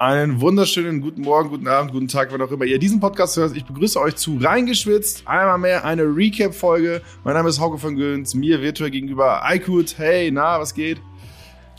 [0.00, 3.56] Einen wunderschönen guten Morgen, guten Abend, guten Tag, wann auch immer ihr diesen Podcast hört.
[3.56, 5.24] Ich begrüße euch zu Reingeschwitzt.
[5.26, 7.02] Einmal mehr eine Recap-Folge.
[7.24, 9.98] Mein Name ist Hauke von Göns, mir virtuell gegenüber Aykut.
[9.98, 11.00] Hey, na, was geht?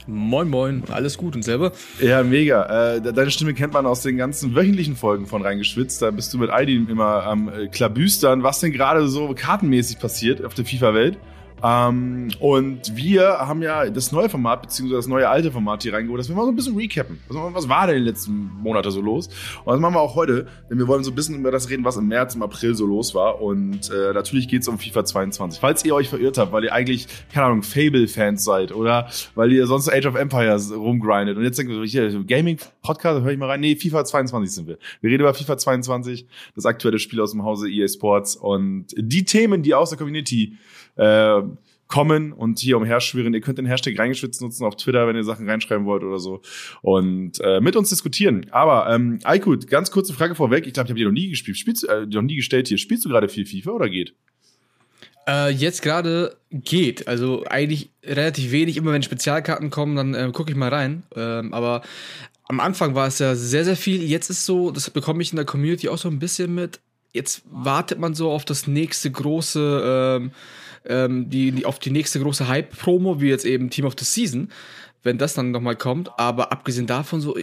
[0.06, 1.72] Moin, moin, alles gut und selber?
[2.02, 2.96] Ja, mega.
[2.96, 6.02] Äh, deine Stimme kennt man aus den ganzen wöchentlichen Folgen von Reingeschwitzt.
[6.02, 10.44] Da bist du mit Aidi immer am äh, Klabüstern, was denn gerade so kartenmäßig passiert
[10.44, 11.18] auf der FIFA-Welt.
[11.64, 16.20] Ähm, und wir haben ja das neue Format, beziehungsweise das neue alte Format hier reingeholt,
[16.20, 17.20] dass wir mal so ein bisschen recappen.
[17.28, 19.28] Also, was war denn in den letzten Monaten so los?
[19.66, 21.84] Und das machen wir auch heute, denn wir wollen so ein bisschen über das reden,
[21.84, 23.42] was im März, im April so los war.
[23.42, 25.60] Und äh, natürlich geht's um FIFA 22.
[25.60, 29.68] Falls ihr euch verirrt habt, weil ihr eigentlich, keine Ahnung, Fable-Fans seid oder weil ihr
[29.68, 33.60] sonst Age of Empires rumgrindet und jetzt denkt ihr, hier, Gaming-Podcast, höre ich mal rein.
[33.60, 34.78] Nee, FIFA 22 sind wir.
[35.02, 39.24] Wir reden über FIFA 22, das aktuelle Spiel aus dem Hause EA Sports und die
[39.26, 40.58] Themen, die aus der Community
[41.00, 41.42] äh,
[41.88, 43.34] kommen und hier umherschwirren.
[43.34, 46.42] Ihr könnt den Hashtag reingeschwitzt nutzen auf Twitter, wenn ihr Sachen reinschreiben wollt oder so
[46.82, 48.46] und äh, mit uns diskutieren.
[48.52, 50.68] Aber ähm, Aykut, ganz kurze Frage vorweg.
[50.68, 51.58] Ich glaube, ich habe dir noch nie gespielt.
[51.58, 52.78] Spielst, äh, noch nie gestellt hier.
[52.78, 54.14] Spielst du gerade viel FIFA oder geht?
[55.28, 57.08] Äh, jetzt gerade geht.
[57.08, 58.78] Also eigentlich relativ wenig.
[58.78, 61.04] Immer wenn Spezialkarten kommen, dann äh, gucke ich mal rein.
[61.16, 61.82] Ähm, aber
[62.44, 64.04] am Anfang war es ja sehr, sehr viel.
[64.04, 66.80] Jetzt ist so, das bekomme ich in der Community auch so ein bisschen mit.
[67.14, 70.32] Jetzt wartet man so auf das nächste große ähm,
[70.86, 74.50] ähm, die, die, auf die nächste große Hype-Promo, wie jetzt eben Team of the Season,
[75.04, 76.12] wenn das dann nochmal kommt.
[76.18, 77.36] Aber abgesehen davon, so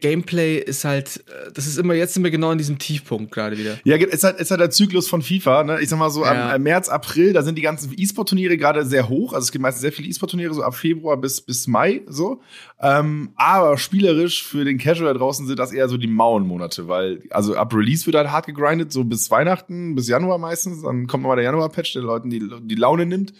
[0.00, 3.58] Gameplay ist halt, äh, das ist immer, jetzt sind wir genau in diesem Tiefpunkt gerade
[3.58, 3.78] wieder.
[3.84, 5.80] Ja, es ist halt, ist halt der Zyklus von FIFA, ne?
[5.80, 6.54] Ich sag mal so, ja.
[6.54, 9.34] am, März, April, da sind die ganzen E-Sport-Turniere gerade sehr hoch.
[9.34, 12.40] Also es gibt meistens sehr viele E-Sport-Turniere, so ab Februar bis, bis Mai, so.
[12.80, 16.88] Ähm, aber spielerisch für den Casual da draußen sind das eher so die mauen Monate,
[16.88, 20.82] weil, also ab Release wird halt hart gegrindet, so bis Weihnachten, bis Januar meistens.
[20.82, 23.34] Dann kommt nochmal der Januar-Patch, der Leuten die, die Laune nimmt.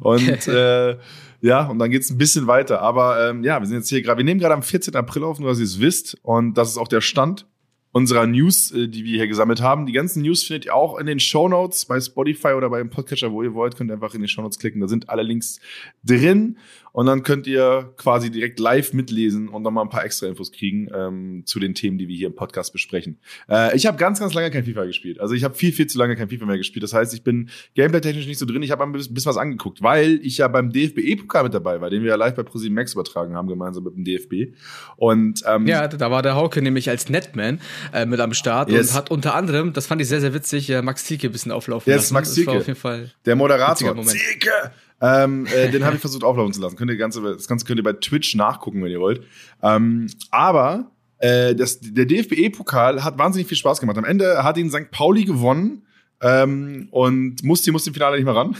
[0.00, 0.96] Und, äh,
[1.42, 2.80] ja, und dann geht's ein bisschen weiter.
[2.80, 4.94] Aber ähm, ja, wir sind jetzt hier gerade, wir nehmen gerade am 14.
[4.94, 6.16] April auf, nur dass ihr es wisst.
[6.22, 7.46] Und das ist auch der Stand
[7.90, 9.84] unserer News, äh, die wir hier gesammelt haben.
[9.86, 13.32] Die ganzen News findet ihr auch in den Show Notes bei Spotify oder beim Podcatcher,
[13.32, 13.76] wo ihr wollt.
[13.76, 14.80] Könnt ihr einfach in die Show Notes klicken.
[14.80, 15.58] Da sind alle Links
[16.04, 16.58] drin.
[16.92, 20.88] Und dann könnt ihr quasi direkt live mitlesen und nochmal ein paar extra Infos kriegen
[20.94, 23.18] ähm, zu den Themen, die wir hier im Podcast besprechen.
[23.48, 25.20] Äh, ich habe ganz, ganz lange kein FIFA gespielt.
[25.20, 26.82] Also ich habe viel, viel zu lange kein FIFA mehr gespielt.
[26.82, 28.62] Das heißt, ich bin gameplay-technisch nicht so drin.
[28.62, 32.02] Ich habe ein bisschen, was angeguckt, weil ich ja beim DFB-Pokal mit dabei war, den
[32.02, 34.54] wir ja live bei ProSieben Max übertragen haben, gemeinsam mit dem DFB.
[34.96, 37.60] Und ähm, ja, da war der Hauke nämlich als Netman
[37.92, 38.90] äh, mit am Start yes.
[38.90, 41.52] und hat unter anderem, das fand ich sehr, sehr witzig, äh, Max Zieke ein bisschen
[41.52, 42.14] auflaufen yes, lassen.
[42.14, 42.50] Max Zieke.
[42.50, 43.96] auf jeden Fall der Moderator.
[44.02, 44.72] Zieke!
[45.02, 46.76] Ähm, äh, den habe ich versucht auflaufen zu lassen.
[46.76, 49.22] Könnt ihr ganze, das Ganze könnt ihr bei Twitch nachgucken, wenn ihr wollt.
[49.62, 53.98] Ähm, aber äh, das, der DFB-Pokal hat wahnsinnig viel Spaß gemacht.
[53.98, 54.90] Am Ende hat ihn St.
[54.90, 55.86] Pauli gewonnen.
[56.24, 58.56] Ähm, und musste, musste im Finale nicht mehr ran.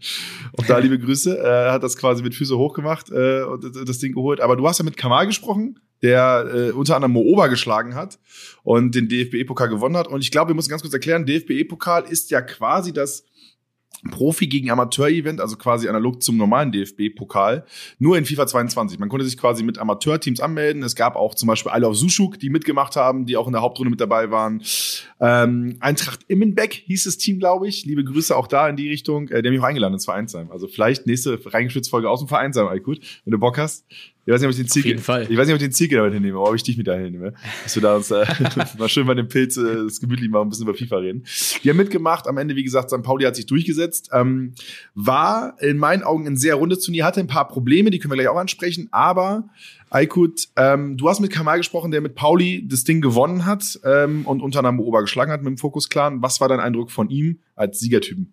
[0.58, 1.36] Auch da liebe Grüße.
[1.36, 4.40] Er äh, hat das quasi mit Füße hoch gemacht äh, und das Ding geholt.
[4.40, 8.18] Aber du hast ja mit Kamal gesprochen, der äh, unter anderem Mooba geschlagen hat
[8.62, 10.08] und den DFB-Pokal gewonnen hat.
[10.08, 13.24] Und ich glaube, wir müssen ganz kurz erklären, DFB-Pokal ist ja quasi das
[14.10, 17.64] Profi gegen Amateur-Event, also quasi analog zum normalen DFB-Pokal,
[17.98, 18.98] nur in FIFA 22.
[18.98, 20.82] Man konnte sich quasi mit Amateurteams anmelden.
[20.82, 23.62] Es gab auch zum Beispiel alle auf Sushuk, die mitgemacht haben, die auch in der
[23.62, 24.62] Hauptrunde mit dabei waren.
[25.20, 27.84] Ähm, Eintracht Immenbeck hieß das Team, glaube ich.
[27.84, 29.28] Liebe Grüße auch da in die Richtung.
[29.28, 30.50] Äh, der mich auch eingeladen ins Vereinsheim.
[30.50, 33.86] Also vielleicht nächste Reingeschwitzt-Folge aus dem Vereinsheim, Aykut, wenn du Bock hast.
[34.24, 36.14] Ich weiß nicht, ob ich den Ziel, ich weiß nicht, ob ich den Zielke damit
[36.14, 37.34] hinnehme, aber ob ich dich mit dahin nehme.
[37.64, 38.24] Dass wir da uns äh,
[38.78, 41.24] mal schön bei dem Pilz äh, das gemütlich machen, ein bisschen über FIFA reden.
[41.64, 42.28] Die haben mitgemacht.
[42.28, 43.02] Am Ende, wie gesagt, St.
[43.02, 44.10] Pauli hat sich durchgesetzt.
[44.12, 44.54] Ähm,
[44.94, 48.16] war in meinen Augen ein sehr rundes Turnier, hatte ein paar Probleme, die können wir
[48.16, 49.48] gleich auch ansprechen, aber
[49.90, 54.24] Aykut, ähm, du hast mit Kamal gesprochen, der mit Pauli das Ding gewonnen hat ähm,
[54.24, 56.22] und unter anderem Ober geschlagen hat mit dem Fokus Clan.
[56.22, 58.32] Was war dein Eindruck von ihm als Siegertypen?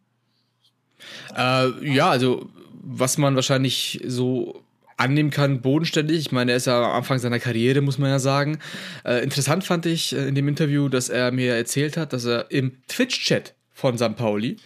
[1.36, 2.48] Äh, ja, also
[2.82, 4.64] was man wahrscheinlich so
[5.00, 6.20] annehmen kann, bodenständig.
[6.20, 8.60] Ich meine, er ist ja am Anfang seiner Karriere, muss man ja sagen.
[9.06, 12.52] Äh, interessant fand ich äh, in dem Interview, dass er mir erzählt hat, dass er
[12.52, 14.16] im Twitch-Chat von St.
[14.16, 14.58] Pauli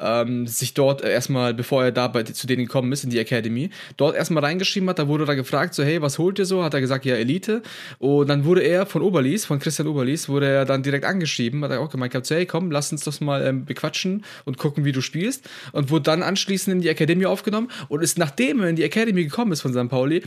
[0.00, 3.70] ähm, sich dort erstmal, bevor er da bei, zu denen gekommen ist, in die Academy,
[3.96, 4.98] dort erstmal reingeschrieben hat.
[4.98, 6.62] Da wurde er gefragt, so, hey, was holt ihr so?
[6.64, 7.62] Hat er gesagt, ja, Elite.
[7.98, 11.62] Und dann wurde er von Oberlies, von Christian Oberlies, wurde er dann direkt angeschrieben.
[11.64, 14.84] Hat er auch gemeint, so, hey, komm, lass uns das mal ähm, bequatschen und gucken,
[14.84, 15.48] wie du spielst.
[15.72, 19.24] Und wurde dann anschließend in die Academy aufgenommen und ist, nachdem er in die Academy
[19.24, 19.88] gekommen ist von St.
[19.88, 20.22] Pauli,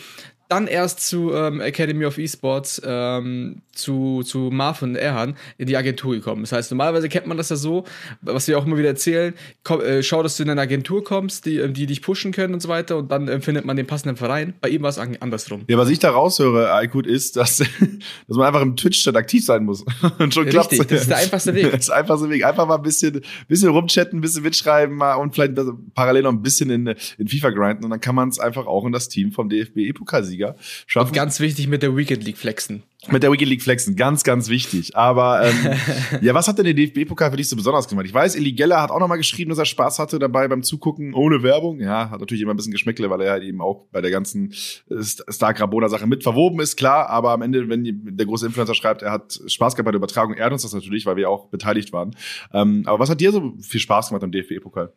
[0.53, 6.13] dann erst zu ähm, Academy of Esports, ähm, zu, zu Marvin Erhan in die Agentur
[6.13, 6.44] gekommen.
[6.44, 7.85] Das heißt, normalerweise kennt man das ja so,
[8.21, 9.33] was wir auch immer wieder erzählen,
[9.63, 12.53] komm, äh, schau, dass du in eine Agentur kommst, die, ähm, die dich pushen können
[12.53, 14.53] und so weiter und dann äh, findet man den passenden Verein.
[14.61, 15.63] Bei ihm war es andersrum.
[15.67, 17.57] Ja, was ich da raushöre, Aykut, ist, dass,
[18.27, 19.83] dass man einfach im Twitch-Chat aktiv sein muss.
[20.19, 21.63] und schon klappt das ist der einfachste Weg.
[21.71, 22.45] das ist der einfachste Weg.
[22.45, 25.53] Einfach mal ein bisschen, bisschen rumchatten, ein bisschen mitschreiben mal und vielleicht
[25.95, 28.85] parallel noch ein bisschen in, in FIFA grinden und dann kann man es einfach auch
[28.85, 30.56] in das Team vom DFB-Pokalsieger Liga
[30.88, 31.10] schaffen.
[31.10, 32.84] Und ganz wichtig mit der Weekend League flexen.
[33.10, 34.95] mit der Wiki League flexen, ganz, ganz wichtig.
[34.95, 35.74] Aber ähm,
[36.22, 38.06] ja, was hat denn der DFB-Pokal für dich so besonders gemacht?
[38.06, 41.13] Ich weiß, Eli Geller hat auch nochmal geschrieben, dass er Spaß hatte dabei beim Zugucken,
[41.13, 41.80] ohne Werbung.
[41.80, 44.54] Ja, hat natürlich immer ein bisschen Geschmäckle, weil er halt eben auch bei der ganzen
[44.90, 47.10] äh, Star Grabona-Sache mit verwoben ist, klar.
[47.10, 50.36] Aber am Ende, wenn der große Influencer schreibt, er hat Spaß gehabt bei der Übertragung,
[50.36, 52.16] ehrt uns das natürlich, weil wir auch beteiligt waren.
[52.54, 54.94] Ähm, aber was hat dir so viel Spaß gemacht am DFB-Pokal?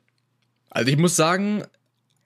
[0.71, 1.63] Also ich muss sagen,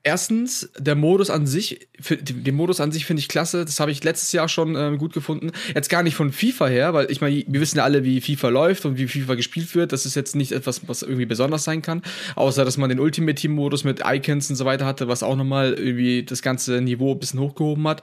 [0.03, 3.67] Erstens, der Modus an sich, den Modus an sich finde ich klasse.
[3.67, 5.53] Das habe ich letztes Jahr schon äh, gut gefunden.
[5.75, 8.49] Jetzt gar nicht von FIFA her, weil ich meine, wir wissen ja alle, wie FIFA
[8.49, 9.93] läuft und wie FIFA gespielt wird.
[9.93, 12.01] Das ist jetzt nicht etwas, was irgendwie besonders sein kann.
[12.35, 15.37] Außer, dass man den Ultimate Team Modus mit Icons und so weiter hatte, was auch
[15.37, 18.01] nochmal irgendwie das ganze Niveau ein bisschen hochgehoben hat.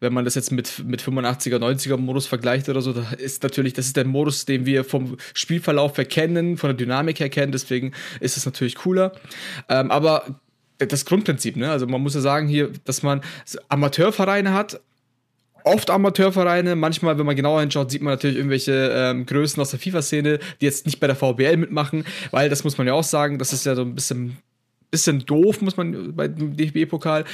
[0.00, 3.72] Wenn man das jetzt mit, mit 85er, 90er Modus vergleicht oder so, da ist natürlich,
[3.72, 7.52] das ist der Modus, den wir vom Spielverlauf erkennen, von der Dynamik her kennen.
[7.52, 9.12] Deswegen ist es natürlich cooler.
[9.70, 10.40] Ähm, aber
[10.78, 11.70] das Grundprinzip, ne?
[11.70, 13.20] Also man muss ja sagen hier, dass man
[13.68, 14.80] Amateurvereine hat,
[15.64, 19.80] oft Amateurvereine, manchmal, wenn man genauer hinschaut, sieht man natürlich irgendwelche ähm, Größen aus der
[19.80, 23.38] FIFA-Szene, die jetzt nicht bei der VBL mitmachen, weil das muss man ja auch sagen,
[23.38, 24.38] das ist ja so ein bisschen,
[24.90, 27.24] bisschen doof, muss man bei dem DFB-Pokal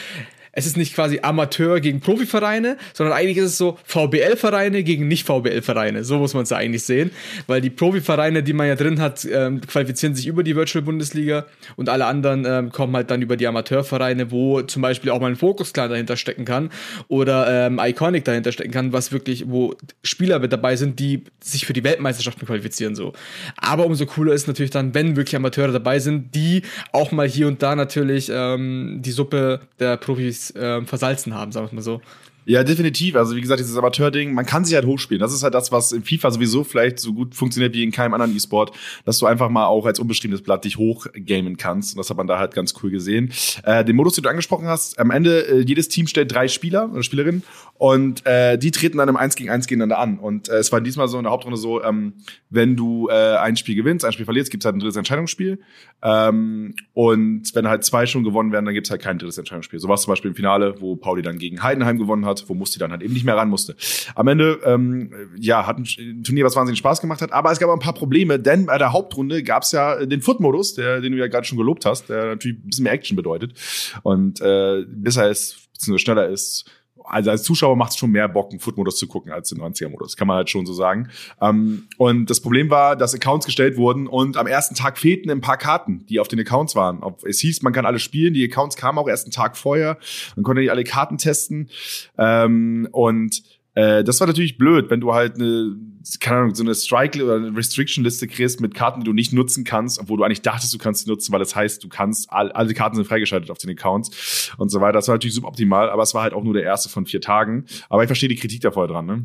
[0.55, 6.05] es ist nicht quasi Amateur gegen Profivereine, sondern eigentlich ist es so VBL-Vereine gegen Nicht-VBL-Vereine.
[6.05, 7.11] So muss man es ja eigentlich sehen,
[7.47, 11.47] weil die Profivereine, die man ja drin hat, ähm, qualifizieren sich über die Virtual Bundesliga
[11.77, 15.29] und alle anderen ähm, kommen halt dann über die Amateurvereine, wo zum Beispiel auch mal
[15.29, 16.71] ein Focus Clan dahinter stecken kann
[17.09, 21.67] oder ähm, Iconic dahinter stecken kann, was wirklich, wo Spieler mit dabei sind, die sich
[21.67, 23.13] für die Weltmeisterschaften qualifizieren so.
[23.57, 26.63] Aber umso cooler ist natürlich dann, wenn wirklich Amateure dabei sind, die
[26.93, 31.69] auch mal hier und da natürlich ähm, die Suppe der Profis äh, versalzen haben, sagen
[31.71, 32.01] wir mal so.
[32.47, 33.17] Ja, definitiv.
[33.17, 35.21] Also wie gesagt, dieses Amateur-Ding, man kann sich halt hochspielen.
[35.21, 38.15] Das ist halt das, was in FIFA sowieso vielleicht so gut funktioniert wie in keinem
[38.15, 38.73] anderen E-Sport,
[39.05, 41.95] dass du einfach mal auch als unbeschriebenes Blatt dich hochgamen kannst.
[41.95, 43.33] Und das hat man da halt ganz cool gesehen.
[43.63, 46.91] Äh, den Modus, den du angesprochen hast, am Ende, äh, jedes Team stellt drei Spieler
[46.93, 47.43] oder Spielerinnen
[47.77, 50.19] und äh, die treten dann im 1 gegen 1 gegeneinander an.
[50.19, 52.15] Und äh, es war diesmal so in der Hauptrunde so, ähm,
[52.51, 55.61] wenn du äh, ein Spiel gewinnst, ein Spiel verlierst, gibt's halt ein drittes Entscheidungsspiel.
[56.03, 59.81] Ähm, und wenn halt zwei schon gewonnen werden, dann gibt's halt kein drittes Entscheidungsspiel.
[59.81, 62.55] So war es zum Beispiel im Finale, wo Pauli dann gegen Heidenheim gewonnen hat, wo
[62.55, 63.77] Musti dann halt eben nicht mehr ran musste.
[64.15, 67.69] Am Ende, ähm, ja, hat ein Turnier, was wahnsinnig Spaß gemacht hat, aber es gab
[67.69, 71.19] auch ein paar Probleme, denn bei der Hauptrunde gab's ja den Foot-Modus, der, den du
[71.19, 73.55] ja gerade schon gelobt hast, der natürlich ein bisschen mehr Action bedeutet.
[74.03, 76.65] Und äh, bis er ist, beziehungsweise schneller ist,
[77.05, 80.17] also als Zuschauer macht es schon mehr Bock, einen Foot-Modus zu gucken als den 90er-Modus,
[80.17, 81.09] kann man halt schon so sagen.
[81.41, 85.41] Ähm, und das Problem war, dass Accounts gestellt wurden und am ersten Tag fehlten ein
[85.41, 87.03] paar Karten, die auf den Accounts waren.
[87.27, 89.99] Es hieß, man kann alle spielen, die Accounts kamen auch erst einen Tag vorher,
[90.37, 91.71] man konnte nicht alle Karten testen
[92.19, 93.43] ähm, und
[93.75, 95.77] äh, das war natürlich blöd, wenn du halt eine,
[96.21, 99.65] keine Ahnung, so eine Strike- oder eine Restriction-Liste kriegst mit Karten, die du nicht nutzen
[99.65, 102.53] kannst, obwohl du eigentlich dachtest, du kannst sie nutzen, weil das heißt, du kannst, all,
[102.53, 104.95] alle Karten sind freigeschaltet auf den Accounts und so weiter.
[104.95, 107.67] Das war natürlich suboptimal, aber es war halt auch nur der erste von vier Tagen.
[107.89, 109.25] Aber ich verstehe die Kritik da vorher dran, ne?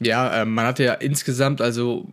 [0.00, 2.12] Ja, äh, man hatte ja insgesamt, also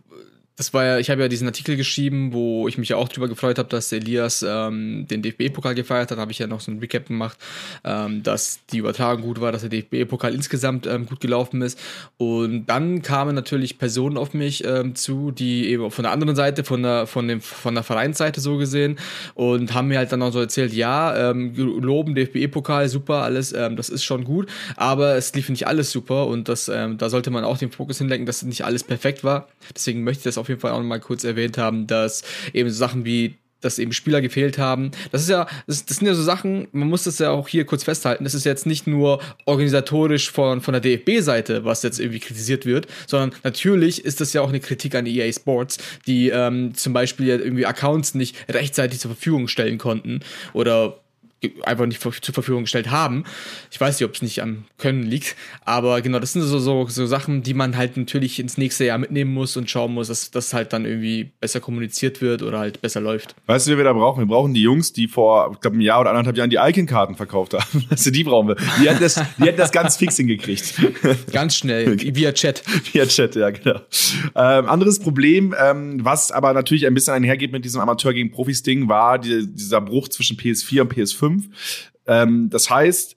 [0.56, 3.26] das war ja, ich habe ja diesen Artikel geschrieben, wo ich mich ja auch drüber
[3.26, 6.18] gefreut habe, dass Elias ähm, den DFB-Pokal gefeiert hat.
[6.18, 7.36] habe ich ja noch so ein Recap gemacht,
[7.82, 11.80] ähm, dass die Übertragung gut war, dass der DFB-Pokal insgesamt ähm, gut gelaufen ist.
[12.18, 16.62] Und dann kamen natürlich Personen auf mich ähm, zu, die eben von der anderen Seite,
[16.62, 18.96] von der, von dem, von der Vereinsseite so gesehen
[19.34, 23.74] und haben mir halt dann auch so erzählt, ja, ähm, loben DFB-Pokal, super, alles, ähm,
[23.74, 27.32] das ist schon gut, aber es lief nicht alles super und das, ähm, da sollte
[27.32, 29.48] man auch den Fokus hinlenken, dass nicht alles perfekt war.
[29.74, 32.22] Deswegen möchte ich das auch auf jeden Fall auch noch mal kurz erwähnt haben, dass
[32.52, 34.90] eben so Sachen wie dass eben Spieler gefehlt haben.
[35.10, 37.64] Das ist ja, das, das, sind ja so Sachen, man muss das ja auch hier
[37.64, 42.20] kurz festhalten, das ist jetzt nicht nur organisatorisch von, von der DFB-Seite, was jetzt irgendwie
[42.20, 46.74] kritisiert wird, sondern natürlich ist das ja auch eine Kritik an EA Sports, die ähm,
[46.74, 50.20] zum Beispiel ja irgendwie Accounts nicht rechtzeitig zur Verfügung stellen konnten
[50.52, 51.00] oder
[51.62, 53.24] einfach nicht zur Verfügung gestellt haben.
[53.70, 56.86] Ich weiß nicht, ob es nicht am Können liegt, aber genau, das sind so, so,
[56.86, 60.30] so Sachen, die man halt natürlich ins nächste Jahr mitnehmen muss und schauen muss, dass
[60.30, 63.34] das halt dann irgendwie besser kommuniziert wird oder halt besser läuft.
[63.46, 64.20] Weißt du, wer wir da brauchen?
[64.20, 67.14] Wir brauchen die Jungs, die vor, ich glaube, einem Jahr oder anderthalb Jahren die Icon-Karten
[67.14, 67.84] verkauft haben.
[67.94, 68.56] Also die brauchen wir.
[68.80, 70.74] Die hätten das, die hätten das ganz fix hingekriegt.
[71.32, 72.62] Ganz schnell, via Chat.
[72.92, 73.80] Via Chat, ja, genau.
[74.34, 78.88] Ähm, anderes Problem, ähm, was aber natürlich ein bisschen einhergeht mit diesem Amateur gegen Profis-Ding,
[78.88, 81.33] war die, dieser Bruch zwischen PS4 und PS5.
[81.40, 81.92] 5.
[82.06, 83.16] Ähm, das heißt,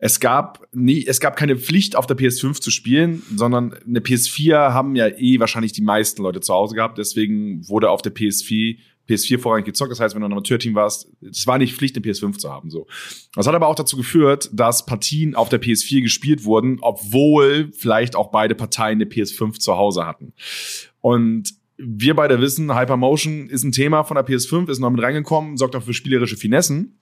[0.00, 4.72] es gab nie, es gab keine Pflicht auf der PS5 zu spielen, sondern eine PS4
[4.72, 6.98] haben ja eh wahrscheinlich die meisten Leute zu Hause gehabt.
[6.98, 9.90] Deswegen wurde auf der PS4 PS4 vorrangig gezockt.
[9.90, 12.70] Das heißt, wenn du ein Amateurteam warst, es war nicht Pflicht, eine PS5 zu haben.
[12.70, 12.86] So.
[13.34, 18.14] Das hat aber auch dazu geführt, dass Partien auf der PS4 gespielt wurden, obwohl vielleicht
[18.14, 20.34] auch beide Parteien eine PS5 zu Hause hatten.
[21.00, 25.56] Und wir beide wissen, Hypermotion ist ein Thema von der PS5, ist noch mit reingekommen,
[25.56, 26.97] sorgt auch für spielerische Finessen.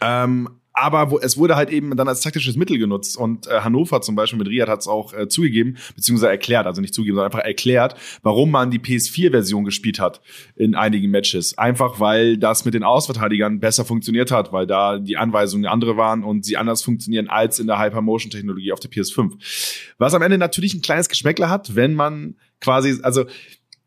[0.00, 0.48] Ähm,
[0.80, 3.16] aber wo, es wurde halt eben dann als taktisches Mittel genutzt.
[3.16, 6.80] Und äh, Hannover zum Beispiel mit Riyad hat es auch äh, zugegeben, beziehungsweise erklärt, also
[6.80, 10.20] nicht zugegeben, sondern einfach erklärt, warum man die PS4-Version gespielt hat
[10.56, 11.58] in einigen Matches.
[11.58, 16.24] Einfach weil das mit den Ausverteidigern besser funktioniert hat, weil da die Anweisungen andere waren
[16.24, 19.92] und sie anders funktionieren als in der Hypermotion-Technologie auf der PS5.
[19.98, 23.24] Was am Ende natürlich ein kleines Geschmäckler hat, wenn man quasi, also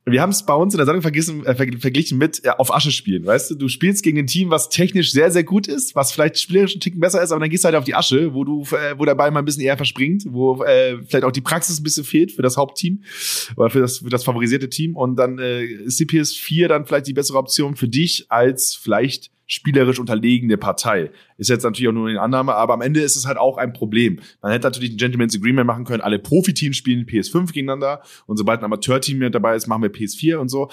[0.06, 2.92] wir haben es bei uns in der Sendung vergessen, äh, verglichen mit ja, auf Asche
[2.92, 3.26] spielen.
[3.26, 6.38] Weißt du, du spielst gegen ein Team, was technisch sehr, sehr gut ist, was vielleicht
[6.40, 8.64] spielerisch ein Ticken besser ist, aber dann gehst du halt auf die Asche, wo du,
[8.64, 11.80] äh, wo der Ball mal ein bisschen eher verspringt, wo äh, vielleicht auch die Praxis
[11.80, 13.04] ein bisschen fehlt für das Hauptteam
[13.56, 14.96] oder für das, für das favorisierte Team.
[14.96, 19.33] Und dann äh, ist die PS4 dann vielleicht die bessere Option für dich als vielleicht
[19.46, 21.12] spielerisch unterlegene Partei.
[21.38, 23.74] Ist jetzt natürlich auch nur eine Annahme, aber am Ende ist es halt auch ein
[23.74, 24.20] Problem.
[24.42, 28.62] Man hätte natürlich ein Gentleman's Agreement machen können, alle Profiteams spielen PS5 gegeneinander und sobald
[28.62, 30.70] ein Amateurteam mit dabei ist, machen wir PS4 und so.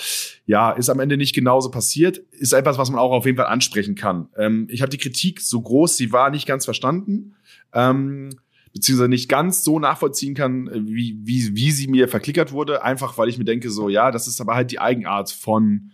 [0.47, 2.19] Ja, ist am Ende nicht genauso passiert.
[2.31, 4.29] Ist etwas, was man auch auf jeden Fall ansprechen kann.
[4.37, 7.35] Ähm, ich habe die Kritik so groß, sie war nicht ganz verstanden.
[7.73, 8.31] Ähm,
[8.73, 13.29] beziehungsweise nicht ganz so nachvollziehen kann, wie, wie, wie sie mir verklickert wurde, einfach weil
[13.29, 15.91] ich mir denke, so, ja, das ist aber halt die Eigenart von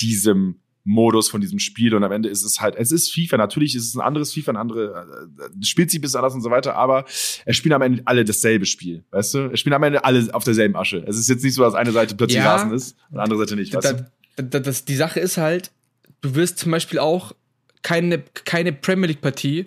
[0.00, 3.76] diesem Modus von diesem Spiel und am Ende ist es halt, es ist FIFA, natürlich
[3.76, 6.50] ist es ein anderes FIFA, ein andere, äh, spielt sich ein bisschen anders und so
[6.50, 7.04] weiter, aber
[7.44, 9.38] es spielen am Ende alle dasselbe Spiel, weißt du?
[9.52, 11.04] Es spielen am Ende alle auf derselben Asche.
[11.06, 13.56] Es ist jetzt nicht so, dass eine Seite plötzlich ja, Rasen ist und andere Seite
[13.56, 13.94] nicht, weißt
[14.36, 14.42] da?
[14.42, 15.70] Da, das, die Sache ist halt,
[16.20, 17.32] du wirst zum Beispiel auch
[17.82, 19.66] keine, keine Premier League Partie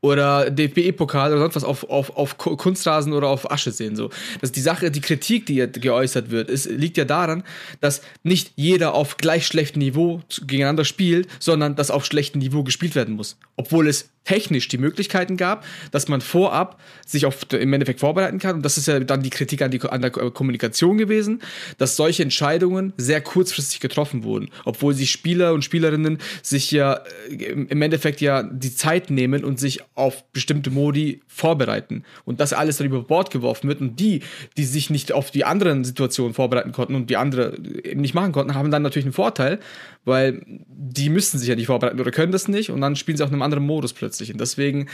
[0.00, 3.96] oder DFB-Pokal oder sonst was auf, auf, auf Kunstrasen oder auf Asche sehen.
[3.96, 4.08] So.
[4.40, 7.42] Das ist die Sache, die Kritik, die geäußert wird, ist, liegt ja daran,
[7.80, 12.94] dass nicht jeder auf gleich schlechtem Niveau gegeneinander spielt, sondern dass auf schlechtem Niveau gespielt
[12.94, 13.36] werden muss.
[13.56, 18.56] Obwohl es technisch die Möglichkeiten gab, dass man vorab sich auf, im Endeffekt vorbereiten kann.
[18.56, 21.40] Und das ist ja dann die Kritik an, die, an der Kommunikation gewesen,
[21.78, 24.50] dass solche Entscheidungen sehr kurzfristig getroffen wurden.
[24.66, 29.58] Obwohl sich Spieler und Spielerinnen sich ja äh, im Endeffekt ja die Zeit nehmen und
[29.58, 32.04] sich auf bestimmte Modi vorbereiten.
[32.26, 33.80] Und das alles dann über Bord geworfen wird.
[33.80, 34.20] Und die,
[34.58, 38.32] die sich nicht auf die anderen Situationen vorbereiten konnten und die andere eben nicht machen
[38.32, 39.58] konnten, haben dann natürlich einen Vorteil,
[40.08, 43.24] weil die müssten sich ja nicht vorbereiten oder können das nicht und dann spielen sie
[43.24, 44.32] auf einem anderen Modus plötzlich.
[44.32, 44.88] Und deswegen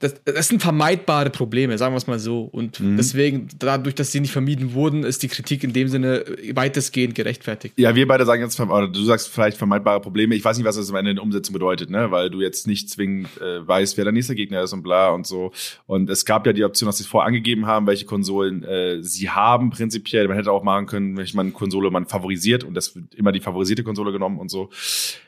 [0.00, 2.42] das, das sind vermeidbare Probleme, sagen wir es mal so.
[2.42, 2.96] Und mhm.
[2.96, 7.74] deswegen, dadurch, dass sie nicht vermieden wurden, ist die Kritik in dem Sinne weitestgehend gerechtfertigt.
[7.78, 10.34] Ja, wir beide sagen jetzt, oder du sagst vielleicht vermeidbare Probleme.
[10.34, 12.10] Ich weiß nicht, was das am Ende in der Umsetzung bedeutet, ne?
[12.10, 15.26] Weil du jetzt nicht zwingend äh, weißt, wer der nächste Gegner ist und bla und
[15.26, 15.52] so.
[15.86, 19.02] Und es gab ja die Option, dass sie es vorher angegeben haben, welche Konsolen äh,
[19.02, 20.28] sie haben, prinzipiell.
[20.28, 23.40] Man hätte auch machen können, welche man Konsole man favorisiert und das wird immer die
[23.40, 24.70] favorisierte Konsole genommen und so.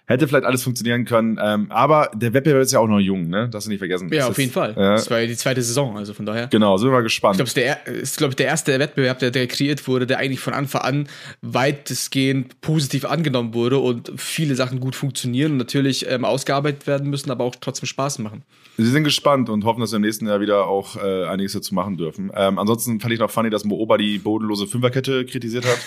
[0.08, 1.38] Hätte vielleicht alles funktionieren können.
[1.42, 3.48] Ähm, aber der Wettbewerb ist ja auch noch jung, ne?
[3.50, 4.08] Das du nicht vergessen.
[4.12, 4.74] Ja, auf jeden Fall.
[4.76, 4.92] Ja.
[4.92, 6.46] Das war ja die zweite Saison, also von daher.
[6.46, 7.34] Genau, sind wir mal gespannt.
[7.34, 10.18] Ich glaube, es ist, der, ist, glaub, der erste Wettbewerb, der, der kreiert wurde, der
[10.18, 11.08] eigentlich von Anfang an
[11.42, 17.32] weitestgehend positiv angenommen wurde und viele Sachen gut funktionieren und natürlich ähm, ausgearbeitet werden müssen,
[17.32, 18.44] aber auch trotzdem Spaß machen.
[18.78, 21.74] Sie sind gespannt und hoffen, dass wir im nächsten Jahr wieder auch äh, einiges dazu
[21.74, 22.30] machen dürfen.
[22.34, 25.78] Ähm, ansonsten fand ich noch funny, dass Mooba die bodenlose Fünferkette kritisiert hat.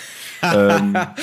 [0.82, 1.14] ähm, ja.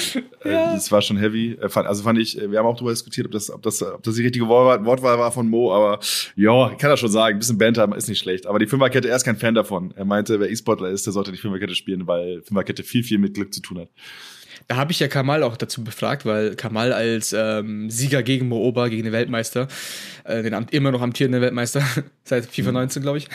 [0.43, 1.57] äh, das war schon heavy.
[1.59, 4.15] Äh, also fand ich, wir haben auch darüber diskutiert, ob das, ob das, ob das
[4.15, 5.99] die richtige Wortwahl war von Mo, aber
[6.35, 8.47] ja, ich kann das schon sagen, ein bisschen Banter ist nicht schlecht.
[8.47, 9.93] Aber die Fünferkette, er ist kein Fan davon.
[9.95, 13.33] Er meinte, wer E-Sportler ist, der sollte die Fünferkette spielen, weil Fünferkette viel, viel mit
[13.33, 13.89] Glück zu tun hat.
[14.67, 18.89] Da habe ich ja Kamal auch dazu befragt, weil Kamal als ähm, Sieger gegen Mooba,
[18.89, 19.67] gegen den Weltmeister,
[20.23, 21.83] äh, den immer noch amtierenden Weltmeister,
[22.23, 23.03] seit FIFA 19, mhm.
[23.03, 23.29] glaube ich,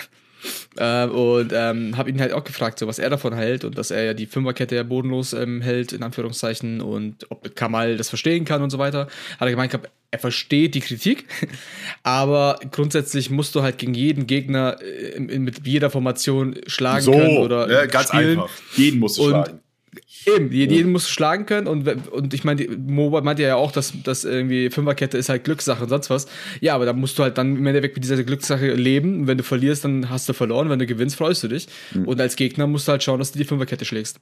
[0.77, 3.91] äh, und ähm, habe ihn halt auch gefragt, so was er davon hält und dass
[3.91, 8.45] er ja die Fünferkette ja bodenlos ähm, hält, in Anführungszeichen, und ob Kamal das verstehen
[8.45, 9.09] kann und so weiter.
[9.39, 9.79] Hat er gemeint,
[10.11, 11.27] er versteht die Kritik,
[12.03, 17.39] aber grundsätzlich musst du halt gegen jeden Gegner äh, mit jeder Formation schlagen so, können
[17.39, 18.41] oder ja, ganz spielen.
[18.41, 18.51] einfach.
[18.77, 19.61] Jeden musst du und schlagen.
[20.25, 23.73] Eben, jeden, jeden musst du schlagen können und, und ich meine, Mo meinte ja auch,
[23.73, 26.27] dass, dass irgendwie Fünferkette ist halt Glückssache und sonst was.
[26.61, 29.21] Ja, aber da musst du halt dann im Endeffekt mit dieser Glückssache leben.
[29.21, 30.71] Und wenn du verlierst, dann hast du verloren.
[30.71, 31.67] Wenn du gewinnst, freust du dich.
[31.95, 32.07] Mhm.
[32.07, 34.19] Und als Gegner musst du halt schauen, dass du die Fünferkette schlägst.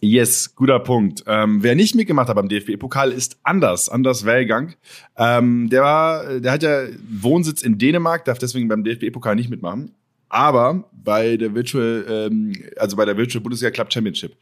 [0.00, 1.24] Yes, guter Punkt.
[1.26, 4.74] Ähm, wer nicht mitgemacht hat beim DFB-Pokal ist Anders, Anders Wellgang.
[5.16, 9.94] Ähm, der war, der hat ja Wohnsitz in Dänemark, darf deswegen beim DFB-Pokal nicht mitmachen
[10.30, 14.36] aber bei der Virtual, ähm, also bei der Virtual Bundesliga Club Championship.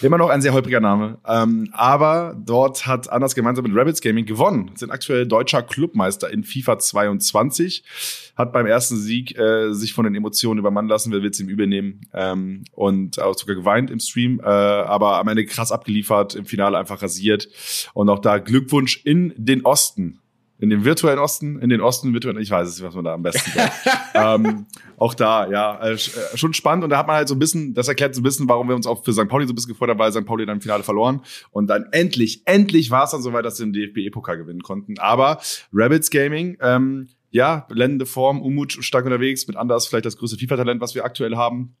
[0.00, 1.18] Immer noch ein sehr holpriger Name.
[1.26, 6.44] Ähm, aber dort hat Anders gemeinsam mit Rabbits Gaming gewonnen, sind aktuell deutscher Clubmeister in
[6.44, 7.84] FIFA 22,
[8.36, 11.48] hat beim ersten Sieg äh, sich von den Emotionen übermannen lassen, wer will es ihm
[11.48, 16.44] übernehmen ähm, und auch sogar geweint im Stream, äh, aber am Ende krass abgeliefert, im
[16.44, 17.48] Finale einfach rasiert.
[17.94, 20.18] Und auch da Glückwunsch in den Osten
[20.62, 23.14] in den virtuellen Osten, in den Osten virtuellen, ich weiß es nicht, was man da
[23.14, 23.72] am besten sagt.
[24.14, 24.66] ähm,
[24.96, 25.98] auch da, ja, äh, äh,
[26.36, 28.48] schon spannend und da hat man halt so ein bisschen, das erklärt so ein bisschen,
[28.48, 29.26] warum wir uns auch für St.
[29.26, 30.24] Pauli so ein bisschen gefreut haben, weil St.
[30.24, 33.64] Pauli dann im Finale verloren und dann endlich, endlich war es dann soweit, dass sie
[33.64, 35.00] den DFB-Pokal gewinnen konnten.
[35.00, 35.40] Aber
[35.72, 40.80] Rabbits Gaming, ähm, ja, blendende Form, Umut stark unterwegs, mit Anders vielleicht das größte FIFA-Talent,
[40.80, 41.74] was wir aktuell haben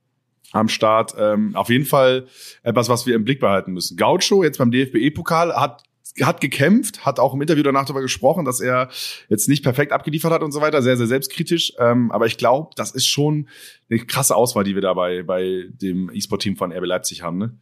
[0.50, 1.14] am Start.
[1.16, 2.26] Ähm, auf jeden Fall
[2.64, 3.96] etwas, was wir im Blick behalten müssen.
[3.96, 5.84] Gaucho jetzt beim DFB-Pokal hat
[6.20, 8.88] hat gekämpft, hat auch im Interview danach darüber gesprochen, dass er
[9.28, 11.72] jetzt nicht perfekt abgeliefert hat und so weiter, sehr, sehr selbstkritisch.
[11.78, 13.48] Ähm, aber ich glaube, das ist schon
[13.88, 17.38] eine krasse Auswahl, die wir da bei, bei dem E-Sport-Team von RB Leipzig haben.
[17.38, 17.56] Ne?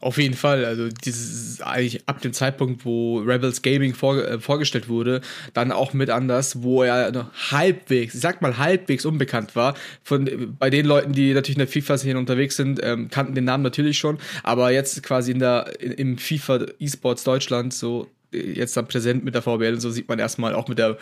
[0.00, 0.64] Auf jeden Fall.
[0.64, 5.20] Also dieses eigentlich ab dem Zeitpunkt, wo Rebels Gaming vor, äh, vorgestellt wurde,
[5.54, 9.74] dann auch mit anders, wo er noch halbwegs, ich sag mal halbwegs unbekannt war.
[10.04, 13.64] Von bei den Leuten, die natürlich in der FIFA-Szene unterwegs sind, ähm, kannten den Namen
[13.64, 18.76] natürlich schon, aber jetzt quasi in der in, im FIFA E-Sports Deutschland so äh, jetzt
[18.76, 20.96] dann präsent mit der VBL und so sieht man erstmal auch mit der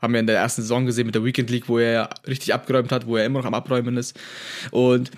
[0.00, 2.54] haben wir in der ersten Saison gesehen mit der Weekend League, wo er ja richtig
[2.54, 4.18] abgeräumt hat, wo er immer noch am Abräumen ist.
[4.70, 5.10] Und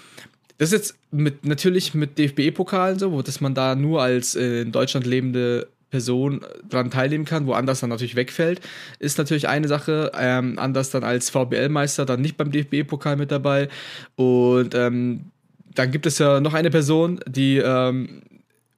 [0.61, 4.61] das ist jetzt mit, natürlich mit DFB-Pokalen so, wo dass man da nur als äh,
[4.61, 8.61] in Deutschland lebende Person dran teilnehmen kann, woanders dann natürlich wegfällt,
[8.99, 10.13] ist natürlich eine Sache.
[10.15, 13.71] Ähm, anders dann als VBL-Meister dann nicht beim DFB-Pokal mit dabei.
[14.17, 15.31] Und ähm,
[15.75, 18.21] dann gibt es ja noch eine Person, die ähm,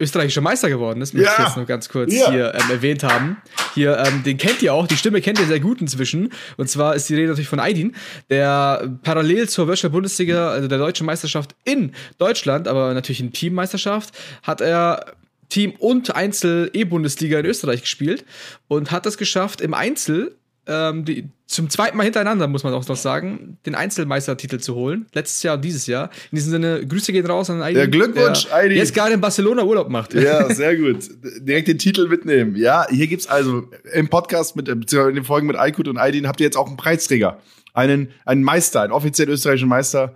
[0.02, 1.36] österreichischer Meister geworden ist, möchte ja.
[1.38, 2.30] ich jetzt nur ganz kurz ja.
[2.30, 3.38] hier ähm, erwähnt haben.
[3.74, 6.32] Hier, ähm, den kennt ihr auch, die Stimme kennt ihr sehr gut inzwischen.
[6.56, 7.94] Und zwar ist die Rede natürlich von Aydin,
[8.28, 14.14] der parallel zur Virtual Bundesliga, also der deutschen Meisterschaft in Deutschland, aber natürlich in Teammeisterschaft,
[14.42, 15.14] hat er
[15.48, 18.24] Team- und Einzel-E-Bundesliga in Österreich gespielt
[18.68, 22.86] und hat es geschafft, im Einzel ähm, die, zum zweiten Mal hintereinander, muss man auch
[22.86, 25.06] noch sagen, den Einzelmeistertitel zu holen.
[25.12, 26.10] Letztes Jahr und dieses Jahr.
[26.30, 27.78] In diesem Sinne, Grüße gehen raus an Aidi.
[27.78, 28.76] Ja, Glückwunsch, der Aidi.
[28.76, 30.14] Jetzt gerade in Barcelona Urlaub macht.
[30.14, 31.08] Ja, sehr gut.
[31.40, 32.56] Direkt den Titel mitnehmen.
[32.56, 36.28] Ja, hier gibt's also im Podcast mit, beziehungsweise in den Folgen mit Aykut und Aidin
[36.28, 37.38] habt ihr jetzt auch einen Preisträger.
[37.74, 40.14] Einen, einen Meister, einen offiziell österreichischen Meister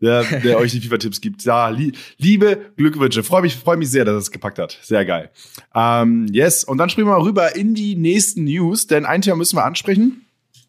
[0.00, 1.44] der, der euch die FIFA-Tipps gibt.
[1.44, 3.22] Ja, li liebe Glückwünsche.
[3.22, 4.78] Freue mich, freue mich sehr, dass es gepackt hat.
[4.82, 5.30] Sehr geil.
[5.74, 6.64] Ähm, yes.
[6.64, 9.64] Und dann springen wir mal rüber in die nächsten News, denn ein Thema müssen wir
[9.64, 10.24] ansprechen.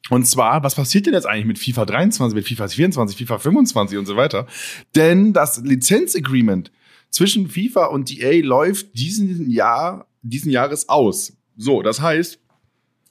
[0.10, 3.98] Und zwar, was passiert denn jetzt eigentlich mit FIFA 23, mit FIFA 24, FIFA 25
[3.98, 4.48] und so weiter?
[4.96, 6.72] Denn das Lizenzagreement
[7.12, 11.34] zwischen FIFA und EA läuft diesen Jahr, diesen Jahres aus.
[11.58, 12.40] So, das heißt,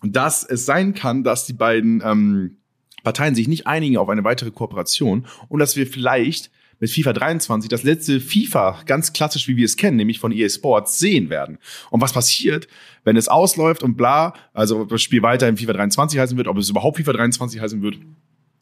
[0.03, 2.57] dass es sein kann, dass die beiden ähm,
[3.03, 7.69] Parteien sich nicht einigen auf eine weitere Kooperation und dass wir vielleicht mit FIFA 23
[7.69, 11.59] das letzte FIFA ganz klassisch, wie wir es kennen, nämlich von EA Sports, sehen werden.
[11.91, 12.69] Und was passiert,
[13.05, 16.47] wenn es ausläuft und bla, also ob das Spiel weiter in FIFA 23 heißen wird,
[16.47, 17.99] ob es überhaupt FIFA 23 heißen wird.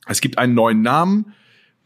[0.07, 1.35] Es gibt einen neuen Namen.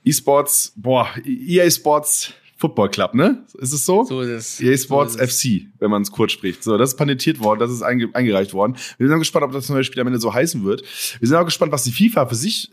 [0.05, 3.42] E-Sports, boah, EA Sports Football Club, ne?
[3.59, 4.05] Ist es so?
[4.05, 4.61] So ist es.
[4.61, 6.62] EA Sports so FC, wenn man es kurz spricht.
[6.62, 8.77] So, das ist patentiert worden, das ist einge eingereicht worden.
[8.99, 10.83] Wir sind auch gespannt, ob das neue Spiel am Ende so heißen wird.
[11.18, 12.70] Wir sind auch gespannt, was die FIFA für sich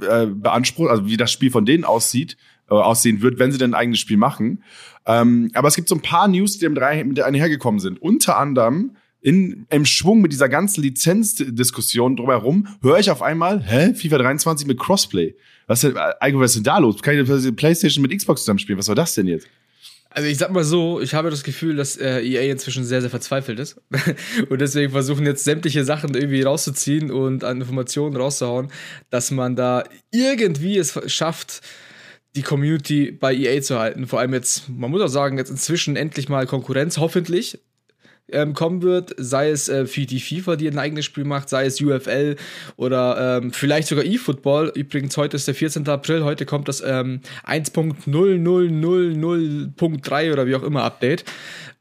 [0.00, 2.36] äh, äh, beansprucht, also wie das Spiel von denen aussieht,
[2.70, 4.62] äh, aussehen wird, wenn sie denn ein eigenes Spiel machen.
[5.04, 8.00] Ähm, aber es gibt so ein paar News, die mit einhergekommen sind.
[8.00, 13.94] Unter anderem in, im Schwung mit dieser ganzen Lizenzdiskussion drumherum, höre ich auf einmal, hä,
[13.94, 15.34] FIFA 23 mit Crossplay.
[15.68, 17.00] Was denn, was ist denn da los?
[17.02, 18.78] Kann ich PlayStation mit Xbox zusammenspielen?
[18.78, 19.46] Was war das denn jetzt?
[20.10, 23.10] Also ich sag mal so, ich habe das Gefühl, dass äh, EA inzwischen sehr, sehr
[23.10, 23.80] verzweifelt ist.
[24.48, 28.72] und deswegen versuchen jetzt sämtliche Sachen irgendwie rauszuziehen und an Informationen rauszuhauen,
[29.10, 31.60] dass man da irgendwie es schafft,
[32.34, 34.06] die Community bei EA zu halten.
[34.06, 37.58] Vor allem jetzt, man muss auch sagen, jetzt inzwischen endlich mal Konkurrenz, hoffentlich
[38.30, 41.66] ähm, kommen wird, sei es äh, für die FIFA, die ein eigenes Spiel macht, sei
[41.66, 42.36] es UFL
[42.76, 44.72] oder ähm, vielleicht sogar eFootball.
[44.74, 45.88] Übrigens, heute ist der 14.
[45.88, 51.24] April, heute kommt das ähm, 1.0000.3 oder wie auch immer Update,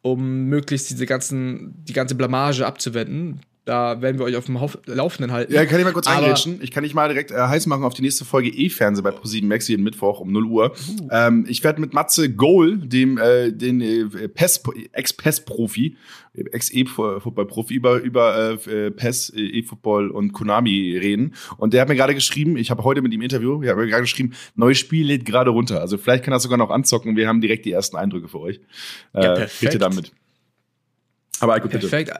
[0.01, 3.41] um möglichst diese ganzen, die ganze Blamage abzuwenden.
[3.67, 5.53] Da werden wir euch auf dem Laufenden halten.
[5.53, 6.61] Ja, kann ich mal kurz eingrätschen?
[6.61, 9.49] Ich kann dich mal direkt äh, heiß machen auf die nächste Folge E-Fernseh bei ProSieben
[9.49, 10.71] Max jeden Mittwoch um 0 Uhr.
[10.71, 11.09] Uh.
[11.11, 15.97] Ähm, ich werde mit Matze Goal, dem äh, den äh, PES, Ex-PES-Profi,
[16.33, 21.35] Ex-E-Football-Profi über über äh, PES, äh, E-Football und Konami reden.
[21.57, 23.87] Und der hat mir gerade geschrieben, ich habe heute mit ihm Interview, ich habe mir
[23.87, 25.81] gerade geschrieben, neues Spiel lädt gerade runter.
[25.81, 27.17] Also vielleicht kann er sogar noch anzocken.
[27.17, 28.61] Wir haben direkt die ersten Eindrücke für euch.
[29.13, 29.59] Äh, ja, perfekt.
[29.59, 30.13] Bitte damit.
[31.41, 31.87] Aber Eiko, bitte.
[31.89, 32.13] Perfekt.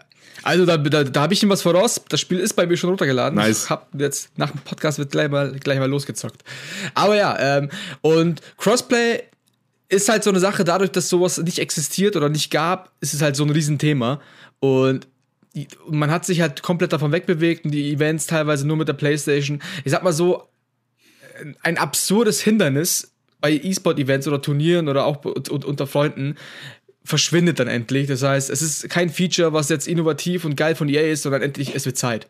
[0.43, 2.01] Also da, da, da habe ich ihm was voraus.
[2.09, 3.37] Das Spiel ist bei mir schon runtergeladen.
[3.37, 3.65] Nice.
[3.65, 6.43] Ich hab jetzt nach dem Podcast wird gleich mal gleich mal losgezockt.
[6.93, 7.69] Aber ja, ähm,
[8.01, 9.23] und Crossplay
[9.89, 13.21] ist halt so eine Sache, dadurch, dass sowas nicht existiert oder nicht gab, ist es
[13.21, 14.19] halt so ein Riesenthema.
[14.59, 15.07] Und
[15.87, 19.61] man hat sich halt komplett davon wegbewegt und die Events teilweise nur mit der Playstation.
[19.85, 20.47] Ich sag mal so,
[21.61, 26.35] ein absurdes Hindernis bei E-Sport-Events oder Turnieren oder auch unter Freunden
[27.07, 28.07] verschwindet dann endlich.
[28.07, 31.41] Das heißt, es ist kein Feature, was jetzt innovativ und geil von EA ist, sondern
[31.41, 32.27] endlich, es wird Zeit.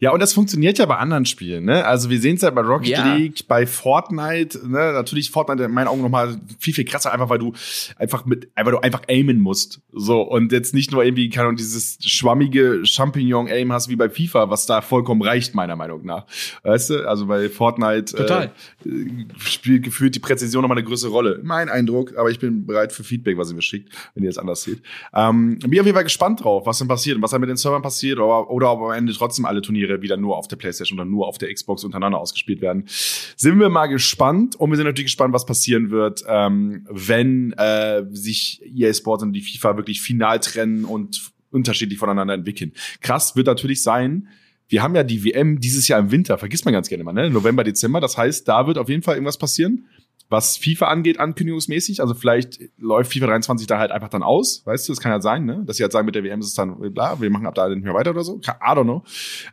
[0.00, 1.84] Ja, und das funktioniert ja bei anderen Spielen, ne?
[1.84, 3.14] Also wir sehen es ja bei Rocket ja.
[3.14, 4.92] League, bei Fortnite, ne?
[4.92, 7.52] Natürlich Fortnite in meinen Augen nochmal viel, viel krasser, einfach weil du
[7.96, 9.80] einfach mit, einfach du einfach aimen musst.
[9.92, 14.50] So, und jetzt nicht nur irgendwie, keine Ahnung, dieses schwammige Champignon-Aim hast wie bei FIFA,
[14.50, 16.26] was da vollkommen reicht, meiner Meinung nach.
[16.62, 17.08] Weißt du?
[17.08, 18.52] Also bei Fortnite Total.
[18.84, 18.90] Äh,
[19.38, 21.40] spielt gefühlt die Präzision nochmal eine größere Rolle.
[21.42, 24.38] Mein Eindruck, aber ich bin bereit für Feedback, was ihr mir schickt, wenn ihr es
[24.38, 24.82] anders seht.
[25.14, 27.82] Ähm, bin auf jeden Fall gespannt drauf, was denn passiert, was dann mit den Servern
[27.82, 31.08] passiert, oder, oder ob am Ende trotzdem alle Turniere wieder nur auf der PlayStation oder
[31.08, 32.84] nur auf der Xbox untereinander ausgespielt werden.
[32.86, 38.04] Sind wir mal gespannt und wir sind natürlich gespannt, was passieren wird, ähm, wenn äh,
[38.10, 42.72] sich EA Sports und die FIFA wirklich final trennen und unterschiedlich voneinander entwickeln.
[43.00, 44.28] Krass wird natürlich sein,
[44.70, 47.30] wir haben ja die WM dieses Jahr im Winter, vergisst man ganz gerne mal, ne?
[47.30, 48.00] November, Dezember.
[48.00, 49.86] Das heißt, da wird auf jeden Fall irgendwas passieren
[50.28, 52.00] was FIFA angeht, ankündigungsmäßig.
[52.00, 55.20] Also vielleicht läuft FIFA 23 da halt einfach dann aus, weißt du, das kann ja
[55.20, 55.62] sein, ne?
[55.66, 57.68] Dass sie halt sagen, mit der WM ist es dann, bla, wir machen ab da
[57.68, 58.38] nicht mehr weiter oder so.
[58.38, 59.04] I don't know.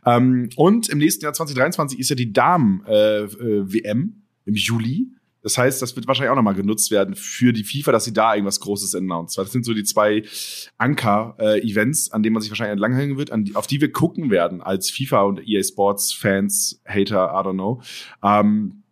[0.04, 5.08] Ähm, und im nächsten Jahr 2023 ist ja die Damen-WM äh, äh, im Juli.
[5.42, 8.34] Das heißt, das wird wahrscheinlich auch nochmal genutzt werden für die FIFA, dass sie da
[8.34, 9.44] irgendwas Großes announcen.
[9.44, 10.24] Das sind so die zwei
[10.76, 14.60] Anker-Events, äh, an denen man sich wahrscheinlich entlanghangen wird, die, auf die wir gucken werden
[14.60, 17.80] als FIFA und EA Sports Fans, Hater, I don't know.
[18.24, 18.82] Ähm,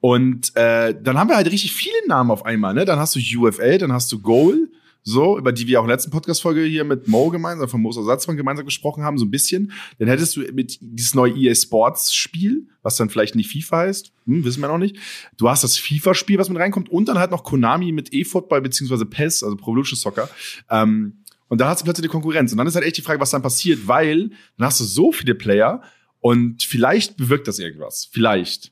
[0.00, 2.74] und äh, dann haben wir halt richtig viele Namen auf einmal.
[2.74, 2.84] Ne?
[2.84, 4.68] Dann hast du UFL, dann hast du Goal,
[5.02, 7.90] so, über die wir auch in der letzten Podcast-Folge hier mit Mo gemeinsam, von Mo
[7.90, 9.72] Ersatzmann gemeinsam gesprochen haben, so ein bisschen.
[9.98, 14.44] Dann hättest du mit dieses neue EA Sports-Spiel, was dann vielleicht nicht FIFA heißt, hm,
[14.44, 14.96] wissen wir noch nicht.
[15.38, 19.06] Du hast das FIFA-Spiel, was mit reinkommt, und dann halt noch Konami mit E-Football beziehungsweise
[19.06, 20.28] PES, also Pro Evolution Soccer.
[20.70, 22.52] Ähm, und da hast du plötzlich die Konkurrenz.
[22.52, 25.12] Und dann ist halt echt die Frage, was dann passiert, weil dann hast du so
[25.12, 25.82] viele Player
[26.20, 28.08] und vielleicht bewirkt das irgendwas.
[28.12, 28.70] Vielleicht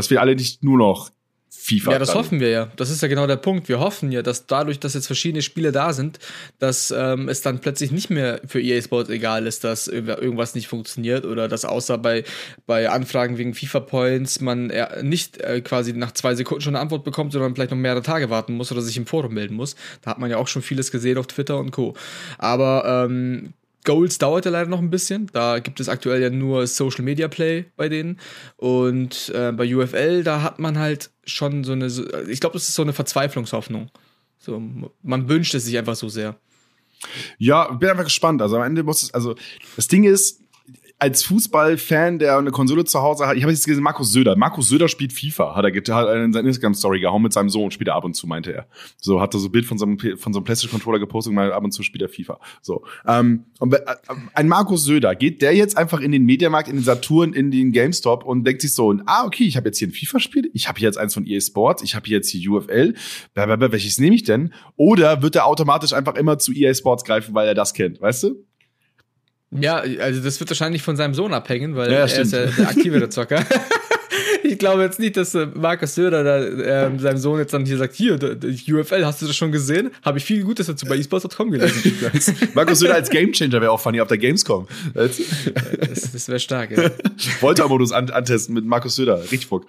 [0.00, 1.10] dass wir alle nicht nur noch
[1.50, 1.92] FIFA.
[1.92, 2.68] Ja, das hoffen wir ja.
[2.76, 3.68] Das ist ja genau der Punkt.
[3.68, 6.18] Wir hoffen ja, dass dadurch, dass jetzt verschiedene Spiele da sind,
[6.58, 10.68] dass ähm, es dann plötzlich nicht mehr für EA Sports egal ist, dass irgendwas nicht
[10.68, 12.24] funktioniert oder dass außer bei,
[12.66, 17.04] bei Anfragen wegen FIFA Points man nicht äh, quasi nach zwei Sekunden schon eine Antwort
[17.04, 19.76] bekommt, sondern vielleicht noch mehrere Tage warten muss oder sich im Forum melden muss.
[20.00, 21.94] Da hat man ja auch schon vieles gesehen auf Twitter und Co.
[22.38, 23.52] Aber ähm,
[23.84, 25.28] Goals dauert ja leider noch ein bisschen.
[25.32, 28.18] Da gibt es aktuell ja nur Social Media Play bei denen.
[28.56, 31.86] Und äh, bei UFL, da hat man halt schon so eine,
[32.28, 33.90] ich glaube, das ist so eine Verzweiflungshoffnung.
[34.38, 34.62] So,
[35.02, 36.36] man wünscht es sich einfach so sehr.
[37.38, 38.42] Ja, bin einfach gespannt.
[38.42, 39.34] Also am Ende muss es, also
[39.76, 40.39] das Ding ist,
[41.00, 44.36] als Fußballfan, der eine Konsole zu Hause hat, ich habe jetzt gesehen, Markus Söder.
[44.36, 47.88] Markus Söder spielt FIFA, hat er hat in seiner Instagram-Story gehauen mit seinem Sohn, spielt
[47.88, 48.66] er ab und zu, meinte er.
[48.98, 51.36] So, hat er so ein Bild von so einem, von so einem PlayStation-Controller gepostet und
[51.36, 52.38] mal ab und zu spielt er FIFA.
[52.60, 52.84] So.
[53.06, 53.80] Ähm, und äh,
[54.34, 57.72] ein Markus Söder, geht der jetzt einfach in den Mediamarkt, in den Saturn, in den
[57.72, 60.78] GameStop und denkt sich so, ah, okay, ich habe jetzt hier ein FIFA-Spiel, ich habe
[60.78, 62.94] hier jetzt eins von EA Sports, ich habe hier jetzt hier UFL,
[63.32, 64.52] blablabla, welches nehme ich denn?
[64.76, 68.24] Oder wird er automatisch einfach immer zu EA Sports greifen, weil er das kennt, weißt
[68.24, 68.49] du?
[69.50, 72.26] Ja, also das wird wahrscheinlich von seinem Sohn abhängen, weil ja, er stimmt.
[72.26, 73.44] ist ja der aktivere Zocker.
[74.44, 76.38] ich glaube jetzt nicht, dass äh, Markus Söder da,
[76.86, 79.90] äh, seinem Sohn jetzt dann hier sagt, hier, UFL, hast du das schon gesehen?
[80.04, 81.98] Habe ich viel Gutes dazu bei esports.com gelesen.
[82.54, 84.68] Markus Söder als Gamechanger wäre auch funny auf der Gamescom.
[84.94, 85.18] das,
[86.12, 86.90] das wäre stark, ja.
[87.40, 89.20] Volta-Modus antesten mit Markus Söder.
[89.22, 89.66] Richtig Bock.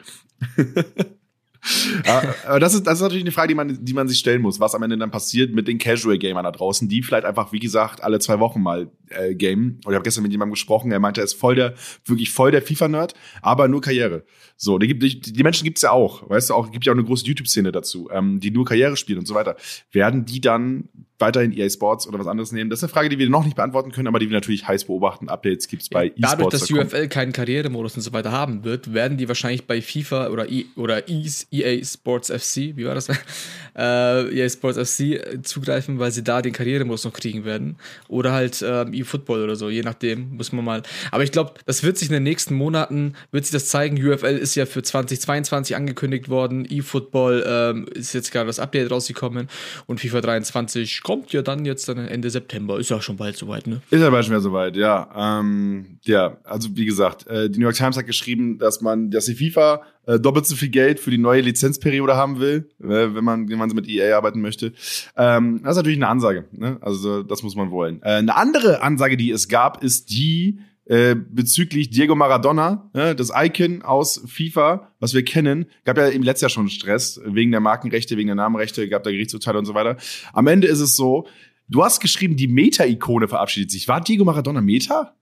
[2.45, 4.60] Aber das ist, das ist natürlich eine Frage, die man, die man sich stellen muss,
[4.60, 8.04] was am Ende dann passiert mit den Casual-Gamern da draußen, die vielleicht einfach, wie gesagt,
[8.04, 9.80] alle zwei Wochen mal äh, gamen.
[9.86, 12.52] Und ich habe gestern mit jemandem gesprochen, er meinte, er ist voll der, wirklich voll
[12.52, 14.24] der FIFA-Nerd, aber nur Karriere.
[14.58, 16.97] So, die, gibt, die, die Menschen gibt's ja auch, weißt du, auch gibt ja auch
[16.97, 19.56] eine große YouTube-Szene dazu, ähm, die nur Karriere spielen und so weiter.
[19.91, 20.89] Werden die dann
[21.22, 22.70] weiterhin EA Sports oder was anderes nehmen?
[22.70, 24.86] Das ist eine Frage, die wir noch nicht beantworten können, aber die wir natürlich heiß
[24.86, 25.30] beobachten.
[25.30, 26.22] Updates gibt's bei eSports.
[26.22, 30.28] Dadurch, dass UFL keinen Karrieremodus und so weiter haben wird, werden die wahrscheinlich bei FIFA
[30.30, 33.10] oder, e oder EA Sports FC, wie war das?
[33.78, 37.78] äh, EA Sports FC zugreifen, weil sie da den Karrieremodus noch kriegen werden.
[38.08, 40.84] Oder halt ähm, eFootball oder so, je nachdem, muss man mal.
[41.12, 43.98] Aber ich glaube, das wird sich in den nächsten Monaten, wird sich das zeigen.
[43.98, 46.66] UFL ist ja für 2022 angekündigt worden.
[46.66, 49.48] eFootball ähm, ist jetzt gerade das Update rausgekommen
[49.86, 52.80] und FIFA 23 kommt ja dann jetzt dann Ende September.
[52.80, 53.82] Ist ja schon bald soweit, ne?
[53.89, 55.39] Ist ja bald schon wieder soweit, ja.
[55.39, 59.26] Ähm, ja, also wie gesagt, äh, die New York Times hat geschrieben, dass man, dass
[59.26, 63.24] die FIFA äh, doppelt so viel Geld für die neue Lizenzperiode haben will, äh, wenn
[63.24, 64.74] man gemeinsam mit EA arbeiten möchte.
[65.15, 66.45] Ähm, das ist natürlich eine Ansage.
[66.52, 66.78] Ne?
[66.82, 68.02] Also das muss man wollen.
[68.02, 70.60] Äh, eine andere Ansage, die es gab, ist die
[70.92, 76.22] äh, bezüglich Diego Maradona, ne, das Icon aus FIFA, was wir kennen, gab ja im
[76.22, 79.74] letzten Jahr schon Stress wegen der Markenrechte, wegen der Namenrechte, gab da Gerichtsurteile und so
[79.74, 79.96] weiter.
[80.34, 81.28] Am Ende ist es so,
[81.70, 83.88] du hast geschrieben, die Meta-Ikone verabschiedet sich.
[83.88, 85.16] War Diego Maradona Meta?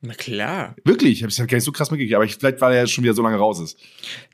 [0.00, 0.74] Na klar.
[0.84, 1.18] Wirklich?
[1.18, 3.12] Ich habe es gar nicht so krass mitgekriegt, aber ich, vielleicht, weil er schon wieder
[3.12, 3.78] so lange raus ist.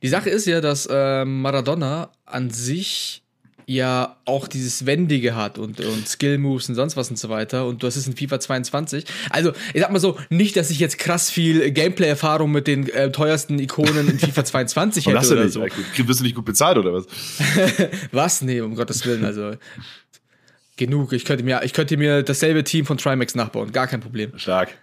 [0.05, 3.25] Die Sache ist ja, dass äh, Maradona an sich
[3.67, 7.67] ja auch dieses Wendige hat und, und Skill-Moves und sonst was und so weiter.
[7.67, 9.05] Und du hast es in FIFA 22.
[9.31, 13.11] Also, ich sag mal so, nicht, dass ich jetzt krass viel Gameplay-Erfahrung mit den äh,
[13.11, 15.63] teuersten Ikonen in FIFA 22 hätte oder nicht, so.
[15.63, 17.07] Wirst du nicht gut bezahlt oder was?
[18.13, 18.43] was?
[18.43, 19.25] Nee, um Gottes Willen.
[19.25, 19.55] Also,
[20.77, 21.13] genug.
[21.13, 23.73] Ich könnte mir, ich könnte mir dasselbe Team von Trimax nachbauen.
[23.73, 24.33] Gar kein Problem.
[24.39, 24.77] Stark.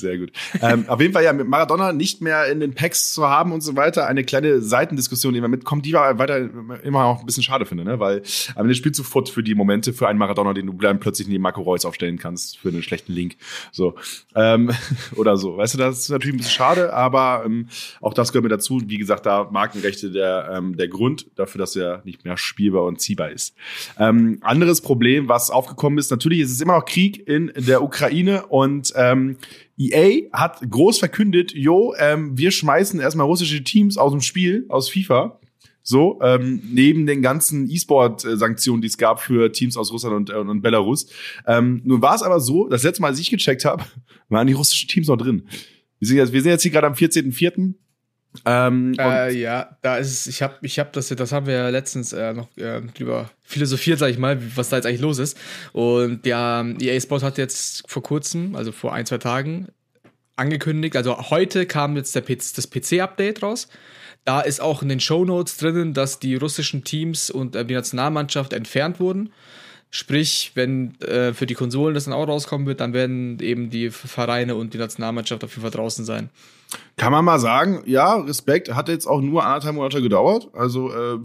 [0.00, 0.32] Sehr gut.
[0.62, 3.60] ähm, auf jeden Fall ja mit Maradona nicht mehr in den Packs zu haben und
[3.60, 4.06] so weiter.
[4.06, 6.48] Eine kleine Seitendiskussion, die immer mitkommt, die war weiter
[6.82, 8.00] immer auch ein bisschen schade finde, ne?
[8.00, 8.22] Weil
[8.54, 11.28] am Ende spielst du Foot für die Momente für einen Maradona, den du dann plötzlich
[11.28, 13.36] neben Marco Reus aufstellen kannst für einen schlechten Link.
[13.72, 13.94] So.
[14.34, 14.70] Ähm,
[15.16, 15.56] oder so.
[15.56, 17.68] Weißt du, das ist natürlich ein bisschen schade, aber ähm,
[18.00, 18.80] auch das gehört mir dazu.
[18.86, 23.00] Wie gesagt, da Markenrechte der, ähm, der Grund dafür, dass er nicht mehr spielbar und
[23.00, 23.54] ziehbar ist.
[23.98, 28.46] Ähm, anderes Problem, was aufgekommen ist, natürlich ist es immer noch Krieg in der Ukraine
[28.46, 29.36] und ähm,
[29.80, 34.90] EA hat groß verkündet, jo, ähm, wir schmeißen erstmal russische Teams aus dem Spiel, aus
[34.90, 35.40] FIFA.
[35.82, 40.38] So, ähm, neben den ganzen E-Sport-Sanktionen, die es gab für Teams aus Russland und, äh,
[40.38, 41.06] und Belarus.
[41.46, 43.84] Ähm, nun war es aber so, das letzte Mal, als ich gecheckt habe,
[44.28, 45.48] waren die russischen Teams noch drin.
[45.98, 47.74] Wir sind jetzt, wir sind jetzt hier gerade am 14.04.
[48.44, 51.68] Ähm, äh, ja, da ist es, ich habe ich hab das, das haben wir ja
[51.68, 55.36] letztens äh, noch äh, drüber philosophiert, sag ich mal, was da jetzt eigentlich los ist.
[55.72, 59.68] Und ja, EA Sport hat jetzt vor kurzem, also vor ein, zwei Tagen,
[60.36, 63.68] angekündigt, also heute kam jetzt der, das PC-Update raus.
[64.24, 67.74] Da ist auch in den Show Notes drinnen, dass die russischen Teams und äh, die
[67.74, 69.32] Nationalmannschaft entfernt wurden.
[69.92, 73.90] Sprich, wenn äh, für die Konsolen das dann auch rauskommen wird, dann werden eben die
[73.90, 76.30] Vereine und die Nationalmannschaft auf jeden Fall draußen sein.
[76.96, 80.48] Kann man mal sagen, ja, Respekt, hat jetzt auch nur anderthalb Monate gedauert.
[80.52, 81.18] Also äh,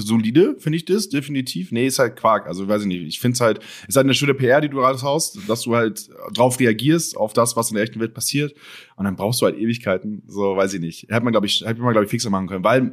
[0.00, 1.70] solide, finde ich das, definitiv.
[1.70, 2.46] Nee, ist halt Quark.
[2.46, 3.02] Also weiß ich nicht.
[3.02, 6.08] Ich finde es halt, ist halt eine schöne PR, die du raushaust, dass du halt
[6.32, 8.54] drauf reagierst, auf das, was in der echten Welt passiert.
[8.96, 10.22] Und dann brauchst du halt Ewigkeiten.
[10.26, 11.02] So, weiß ich nicht.
[11.10, 12.64] Hätte man, glaube ich, hätte man, glaube ich, fixer machen können.
[12.64, 12.90] Weil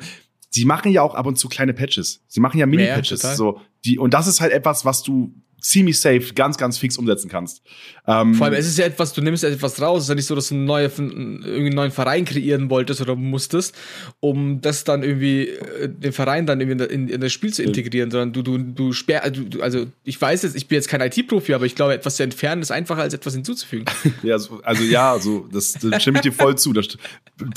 [0.50, 2.24] sie machen ja auch ab und zu kleine Patches.
[2.28, 3.24] Sie machen ja Mini-Patches.
[3.24, 6.98] Ja, so, die, und das ist halt etwas, was du ziemlich safe, ganz, ganz fix
[6.98, 7.62] umsetzen kannst.
[8.08, 10.00] Ähm, Vor allem, es ist ja etwas, du nimmst etwas raus.
[10.00, 13.02] Es ist ja nicht so, dass du einen neuen, irgendwie einen neuen Verein kreieren wolltest
[13.02, 13.76] oder musstest,
[14.20, 17.64] um das dann irgendwie, äh, den Verein dann irgendwie in, in, in das Spiel zu
[17.64, 21.02] integrieren, sondern du, du, du sperr, du, also ich weiß jetzt, ich bin jetzt kein
[21.02, 23.86] IT-Profi, aber ich glaube, etwas zu entfernen ist einfacher, als etwas hinzuzufügen.
[24.24, 26.74] ja, also, also ja, also, das, das stimme ich dir voll zu.
[26.74, 26.98] Das,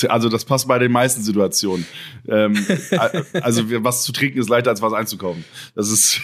[0.08, 1.86] also das passt bei den meisten Situationen.
[2.28, 2.54] Ähm,
[3.40, 5.44] also was zu trinken ist leichter, als was einzukaufen.
[5.74, 6.20] Das ist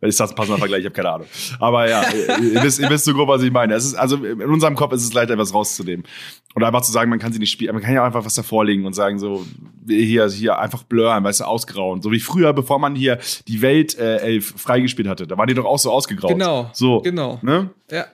[0.00, 1.26] wenn ich das passender Vergleich, ich habe keine Ahnung.
[1.58, 2.02] Aber ja,
[2.40, 3.74] ihr wisst, ihr wisst so grob, was ich meine.
[3.74, 6.06] Es ist, also in unserem Kopf ist es leichter, etwas rauszunehmen.
[6.54, 7.74] Oder einfach zu sagen, man kann sie nicht spielen.
[7.74, 9.44] Man kann ja einfach was davorlegen und sagen, so,
[9.86, 12.02] hier, hier einfach blurren, weißt du, ausgrauen.
[12.02, 15.26] So wie früher, bevor man hier die Welt äh, elf freigespielt hatte.
[15.26, 16.32] Da waren die doch auch so ausgegraut.
[16.32, 16.70] Genau.
[16.72, 17.00] So.
[17.00, 17.38] Genau.
[17.42, 17.70] Ne?
[17.90, 18.06] Ja.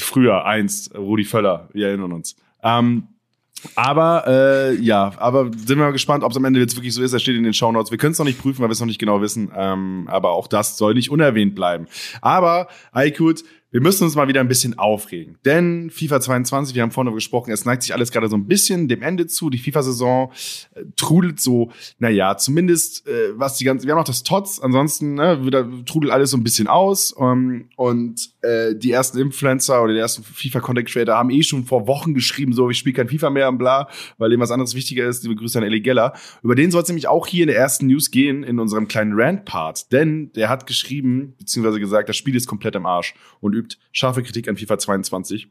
[0.00, 2.36] Früher, einst, Rudi Völler, wir erinnern uns.
[2.62, 3.08] Ähm,
[3.74, 7.02] aber äh, ja, aber sind wir mal gespannt, ob es am Ende jetzt wirklich so
[7.02, 7.12] ist.
[7.12, 7.90] Er steht in den Shownotes.
[7.90, 9.50] Wir können es noch nicht prüfen, weil wir es noch nicht genau wissen.
[9.56, 11.86] Ähm, aber auch das soll nicht unerwähnt bleiben.
[12.20, 15.36] Aber Aykut, wir müssen uns mal wieder ein bisschen aufregen.
[15.44, 18.88] Denn FIFA 22, wir haben vorhin gesprochen, es neigt sich alles gerade so ein bisschen
[18.88, 19.50] dem Ende zu.
[19.50, 20.32] Die FIFA-Saison
[20.74, 25.14] äh, trudelt so, naja, zumindest äh, was die ganze, wir haben noch das TOTS, ansonsten
[25.14, 27.14] ne, wieder trudelt alles so ein bisschen aus.
[27.20, 32.14] Ähm, und äh, die ersten Influencer oder die ersten FIFA-Content-Creator haben eh schon vor Wochen
[32.14, 35.24] geschrieben, so, ich spiele kein FIFA mehr und bla, weil ihm was anderes wichtiger ist.
[35.24, 36.14] Liebe Grüße an Eli Geller.
[36.42, 39.12] Über den soll es nämlich auch hier in der ersten News gehen, in unserem kleinen
[39.14, 39.92] Rant-Part.
[39.92, 44.22] Denn der hat geschrieben, beziehungsweise gesagt, das Spiel ist komplett im Arsch und übt scharfe
[44.22, 45.48] Kritik an FIFA 22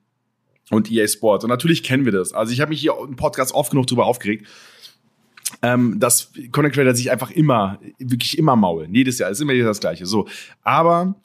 [0.69, 1.43] und EA Sport.
[1.43, 2.33] Und natürlich kennen wir das.
[2.33, 4.47] Also ich habe mich hier im Podcast oft genug drüber aufgeregt,
[5.61, 8.93] ähm, dass Content Creator sich einfach immer, wirklich immer maulen.
[8.93, 10.05] Jedes Jahr ist immer das Gleiche.
[10.05, 10.27] So.
[10.63, 11.15] Aber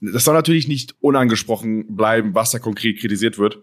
[0.00, 3.62] das soll natürlich nicht unangesprochen bleiben, was da konkret kritisiert wird.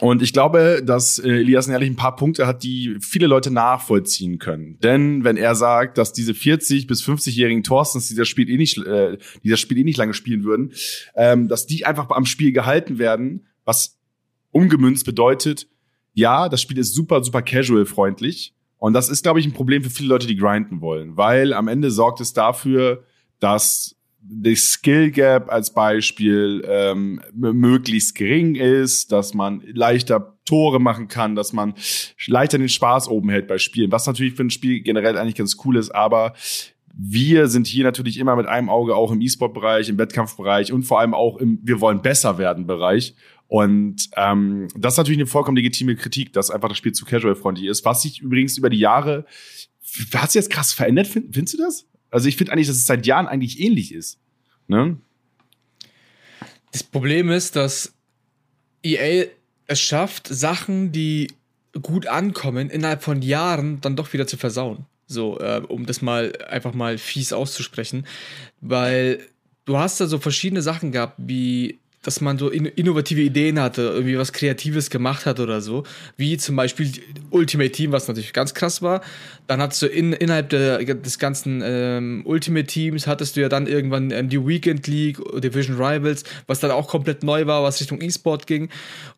[0.00, 4.38] Und ich glaube, dass äh, Elias ehrlich ein paar Punkte hat, die viele Leute nachvollziehen
[4.38, 4.78] können.
[4.80, 8.78] Denn wenn er sagt, dass diese 40 bis 50-jährigen Thorstens, die das Spiel eh nicht,
[8.78, 10.72] äh, die das Spiel eh nicht lange spielen würden,
[11.14, 13.98] ähm, dass die einfach am Spiel gehalten werden, was
[14.50, 15.68] umgemünzt bedeutet,
[16.12, 18.54] ja, das Spiel ist super, super casual-freundlich.
[18.78, 21.16] Und das ist, glaube ich, ein Problem für viele Leute, die grinden wollen.
[21.16, 23.04] Weil am Ende sorgt es dafür,
[23.40, 23.93] dass
[24.26, 31.34] die Skill Gap als Beispiel ähm, möglichst gering ist, dass man leichter Tore machen kann,
[31.34, 31.74] dass man
[32.26, 35.56] leichter den Spaß oben hält bei Spielen, was natürlich für ein Spiel generell eigentlich ganz
[35.64, 36.34] cool ist, aber
[36.96, 41.00] wir sind hier natürlich immer mit einem Auge auch im E-Sport-Bereich, im Wettkampfbereich und vor
[41.00, 43.14] allem auch im Wir wollen besser werden Bereich.
[43.48, 47.66] Und ähm, das ist natürlich eine vollkommen legitime Kritik, dass einfach das Spiel zu casual-freundlich
[47.68, 49.26] ist, was sich übrigens über die Jahre,
[50.14, 51.86] hat sich jetzt krass verändert, find, findest du das?
[52.14, 54.20] Also ich finde eigentlich, dass es seit Jahren eigentlich ähnlich ist.
[54.68, 54.98] Ne?
[56.70, 57.92] Das Problem ist, dass
[58.84, 59.26] EA
[59.66, 61.32] es schafft, Sachen, die
[61.82, 64.86] gut ankommen, innerhalb von Jahren dann doch wieder zu versauen.
[65.08, 68.06] So, äh, um das mal einfach mal fies auszusprechen.
[68.60, 69.26] Weil
[69.64, 73.82] du hast da so verschiedene Sachen gehabt, wie dass man so in, innovative Ideen hatte,
[73.82, 75.82] irgendwie was Kreatives gemacht hat oder so.
[76.16, 76.92] Wie zum Beispiel
[77.30, 79.00] Ultimate Team, was natürlich ganz krass war.
[79.46, 83.66] Dann hattest du in, innerhalb der, des ganzen ähm, Ultimate Teams, hattest du ja dann
[83.66, 88.00] irgendwann ähm, die Weekend League, Division Rivals, was dann auch komplett neu war, was Richtung
[88.00, 88.68] E-Sport ging.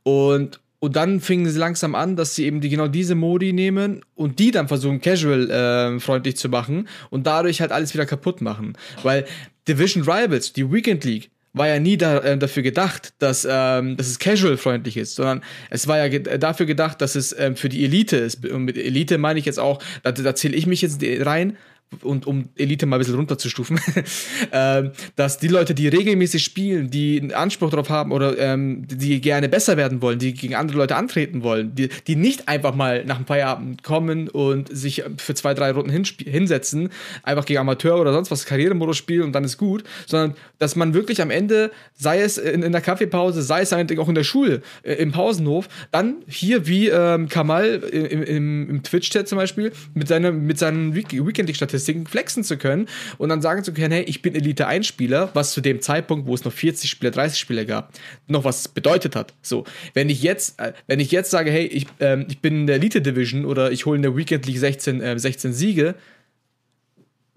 [0.03, 4.03] Und und dann fingen sie langsam an, dass sie eben die, genau diese Modi nehmen
[4.15, 8.43] und die dann versuchen, casual äh, freundlich zu machen und dadurch halt alles wieder kaputt
[8.43, 8.77] machen.
[9.03, 9.25] Weil
[9.67, 14.09] Division Rivals, die Weekend League, war ja nie da, äh, dafür gedacht, dass, ähm, dass
[14.09, 17.85] es casual-freundlich ist, sondern es war ja ge dafür gedacht, dass es ähm, für die
[17.85, 18.45] Elite ist.
[18.47, 21.57] Und mit Elite meine ich jetzt auch, da, da zähle ich mich jetzt rein,
[22.03, 23.81] und um Elite mal ein bisschen runterzustufen,
[24.51, 29.21] äh, dass die Leute, die regelmäßig spielen, die einen Anspruch darauf haben oder ähm, die
[29.21, 33.05] gerne besser werden wollen, die gegen andere Leute antreten wollen, die, die nicht einfach mal
[33.05, 36.91] nach dem Feierabend kommen und sich für zwei, drei Runden hinsetzen,
[37.23, 40.93] einfach gegen Amateur oder sonst was Karrieremodus spielen und dann ist gut, sondern dass man
[40.93, 44.63] wirklich am Ende, sei es in, in der Kaffeepause, sei es auch in der Schule,
[44.83, 50.09] äh, im Pausenhof, dann hier wie ähm, Kamal im, im, im Twitch-Chat zum Beispiel mit,
[50.09, 54.23] seiner, mit seinen Weekend-Statistiken Statistiken flexen zu können und dann sagen zu können, hey, ich
[54.23, 57.65] bin Elite 1 Spieler, was zu dem Zeitpunkt, wo es noch 40 Spieler, 30 Spieler
[57.65, 57.93] gab,
[58.27, 59.35] noch was bedeutet hat.
[59.43, 62.67] So, wenn ich jetzt, äh, wenn ich jetzt sage, hey, ich, ähm, ich bin in
[62.67, 65.95] der Elite Division oder ich hole in der Weekend League 16, äh, 16 Siege,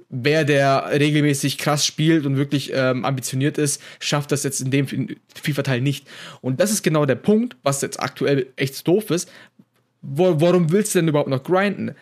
[0.09, 4.87] wer der regelmäßig krass spielt und wirklich ähm, ambitioniert ist, schafft das jetzt in dem
[5.35, 6.07] FIFA-Teil nicht.
[6.41, 9.29] Und das ist genau der Punkt, was jetzt aktuell echt doof ist.
[10.01, 11.95] Wo, warum willst du denn überhaupt noch grinden?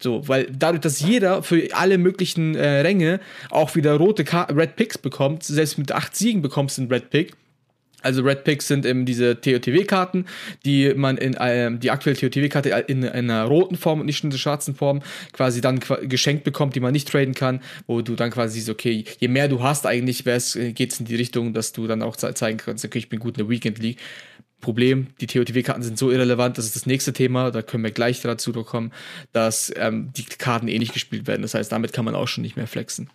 [0.00, 4.76] So, weil dadurch, dass jeder für alle möglichen äh, Ränge auch wieder rote Ka Red
[4.76, 7.32] Picks bekommt, selbst mit acht Siegen bekommst du einen Red Pick.
[8.00, 10.26] Also Red Picks sind eben diese TOTW-Karten,
[10.64, 14.30] die man in ähm, die aktuelle TOTW-Karte in, in, einer roten Form und nicht in
[14.30, 18.30] der schwarzen Form quasi dann geschenkt bekommt, die man nicht traden kann, wo du dann
[18.30, 21.88] quasi siehst, okay, je mehr du hast eigentlich, geht es in die Richtung, dass du
[21.88, 23.98] dann auch zeigen kannst, okay, ich bin gut in der Weekend League.
[24.60, 28.20] Problem, die TOTW-Karten sind so irrelevant, das ist das nächste Thema, da können wir gleich
[28.20, 28.92] dazu kommen,
[29.32, 31.42] dass ähm, die Karten eh nicht gespielt werden.
[31.42, 33.08] Das heißt, damit kann man auch schon nicht mehr flexen.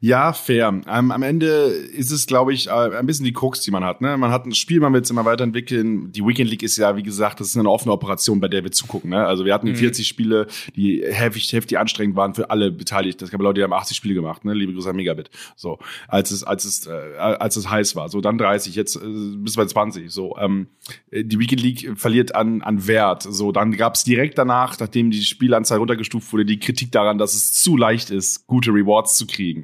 [0.00, 0.68] Ja, fair.
[0.88, 4.00] Ähm, am Ende ist es, glaube ich, äh, ein bisschen die Krux, die man hat.
[4.00, 4.16] Ne?
[4.16, 6.12] Man hat ein Spiel, man will es immer weiterentwickeln.
[6.12, 8.72] Die Weekend League ist ja, wie gesagt, das ist eine offene Operation, bei der wir
[8.72, 9.10] zugucken.
[9.10, 9.26] Ne?
[9.26, 9.76] Also wir hatten mhm.
[9.76, 13.24] 40 Spiele, die heftig, heftig anstrengend waren für alle Beteiligten.
[13.24, 14.44] Es gab Leute, die haben 80 Spiele gemacht.
[14.44, 14.54] Ne?
[14.54, 15.30] Liebe Grüße an Megabit.
[15.56, 18.08] So, als es, als es, äh, als es heiß war.
[18.08, 19.00] So, dann 30, jetzt äh,
[19.36, 20.10] bis bei 20.
[20.10, 20.68] So, ähm,
[21.12, 23.24] die Weekend League verliert an, an Wert.
[23.28, 27.34] So, dann gab es direkt danach, nachdem die Spielanzahl runtergestuft wurde, die Kritik daran, dass
[27.34, 29.57] es zu leicht ist, gute Rewards zu kriegen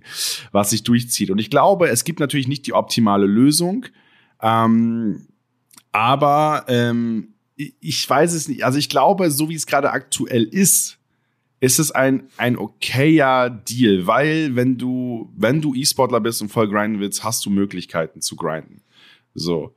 [0.52, 1.30] was sich durchzieht.
[1.30, 3.86] Und ich glaube, es gibt natürlich nicht die optimale Lösung.
[4.42, 5.26] Ähm,
[5.92, 8.64] aber ähm, ich weiß es nicht.
[8.64, 10.98] Also ich glaube, so wie es gerade aktuell ist,
[11.60, 16.68] ist es ein, ein okayer Deal, weil wenn du, wenn du E-Sportler bist und voll
[16.68, 18.82] grinden willst, hast du Möglichkeiten zu grinden.
[19.34, 19.74] So.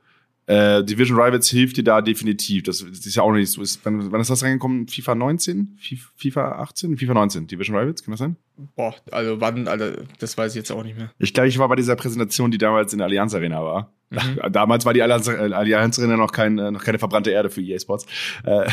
[0.48, 2.62] Äh, Division Rivals hilft dir da definitiv.
[2.62, 3.60] Das, das ist ja auch nicht so.
[3.60, 4.88] Ist, wann, wann ist das reingekommen?
[4.88, 5.76] FIFA 19?
[6.16, 6.96] FIFA 18?
[6.96, 7.46] FIFA 19?
[7.48, 8.36] Division Rivals, kann das sein?
[8.74, 11.12] Boah, also wann, also das weiß ich jetzt auch nicht mehr.
[11.18, 13.92] Ich glaube, ich war bei dieser Präsentation, die damals in der Allianz Arena war.
[14.08, 14.50] Mhm.
[14.50, 17.60] Damals war die Allianz, äh, Allianz Arena noch, kein, äh, noch keine verbrannte Erde für
[17.60, 18.06] EA Sports.
[18.46, 18.70] Äh,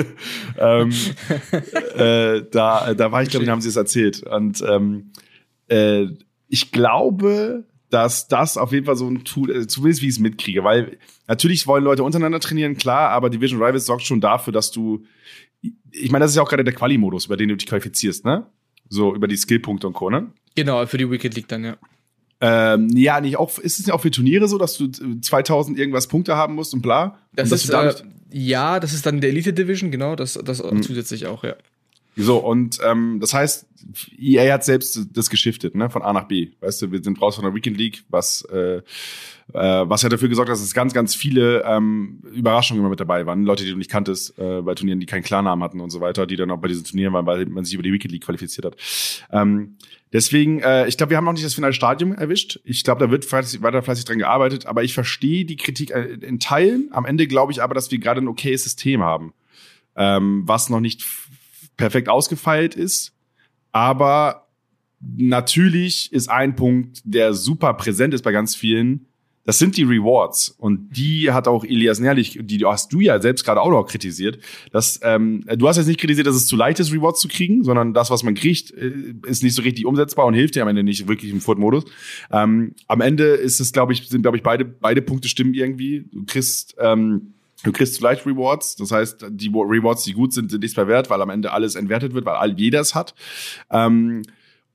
[0.58, 0.92] ähm,
[1.94, 4.22] äh, da, da war ich, glaube ich, haben sie es erzählt.
[4.22, 5.12] Und ähm,
[5.68, 6.06] äh,
[6.48, 10.18] ich glaube, dass das auf jeden Fall so ein Tool, äh, zumindest wie ich es
[10.18, 14.70] mitkriege, weil natürlich wollen Leute untereinander trainieren, klar, aber Division Rivals sorgt schon dafür, dass
[14.70, 15.04] du,
[15.90, 18.46] ich meine, das ist ja auch gerade der Quali-Modus, über den du dich qualifizierst, ne?
[18.88, 20.32] So über die Skillpunkte und Co., ne?
[20.54, 21.76] Genau, für die Wicked League dann, ja.
[22.40, 26.06] Ähm, ja, nicht auch, ist es ja auch für Turniere so, dass du 2000 irgendwas
[26.06, 27.18] Punkte haben musst und bla?
[27.32, 27.94] Das und ist, äh,
[28.30, 30.82] ja, das ist dann der Elite Division, genau, das, das mhm.
[30.82, 31.56] zusätzlich auch, ja.
[32.20, 33.66] So, und ähm, das heißt,
[34.18, 36.50] EA hat selbst das geschiftet, ne, von A nach B.
[36.60, 38.82] Weißt du, wir sind raus von der Weekend League, was, äh, äh,
[39.52, 43.24] was ja dafür gesorgt hat, dass es ganz, ganz viele ähm, Überraschungen immer mit dabei
[43.24, 43.44] waren.
[43.44, 46.26] Leute, die du nicht kanntest, äh, bei Turnieren, die keinen Klarnamen hatten und so weiter,
[46.26, 48.66] die dann auch bei diesen Turnieren waren, weil man sich über die Weekend League qualifiziert
[48.66, 48.76] hat.
[49.30, 49.76] Ähm,
[50.12, 52.58] deswegen, äh, ich glaube, wir haben noch nicht das finale Stadium erwischt.
[52.64, 56.14] Ich glaube, da wird fleißig, weiter fleißig dran gearbeitet, aber ich verstehe die Kritik äh,
[56.20, 56.88] in Teilen.
[56.90, 59.34] Am Ende glaube ich aber, dass wir gerade ein okayes System haben,
[59.94, 61.04] ähm, was noch nicht
[61.78, 63.14] perfekt ausgefeilt ist.
[63.72, 64.48] Aber
[65.00, 69.06] natürlich ist ein Punkt, der super präsent ist bei ganz vielen.
[69.44, 70.50] Das sind die Rewards.
[70.58, 74.38] Und die hat auch Elias Nährlich, die hast du ja selbst gerade auch noch kritisiert.
[74.72, 77.64] Dass, ähm, du hast jetzt nicht kritisiert, dass es zu leicht ist, Rewards zu kriegen,
[77.64, 78.92] sondern das, was man kriegt, äh,
[79.26, 81.84] ist nicht so richtig umsetzbar und hilft dir am Ende nicht wirklich im Foot-Modus.
[82.30, 86.04] Ähm, am Ende ist es, glaube ich, sind, glaube ich, beide, beide Punkte stimmen irgendwie.
[86.12, 87.32] Du kriegst, ähm,
[87.64, 91.10] Du kriegst vielleicht Rewards, das heißt, die Rewards, die gut sind, sind nichts mehr wert,
[91.10, 93.14] weil am Ende alles entwertet wird, weil all jeder es hat.
[93.70, 94.22] Ähm,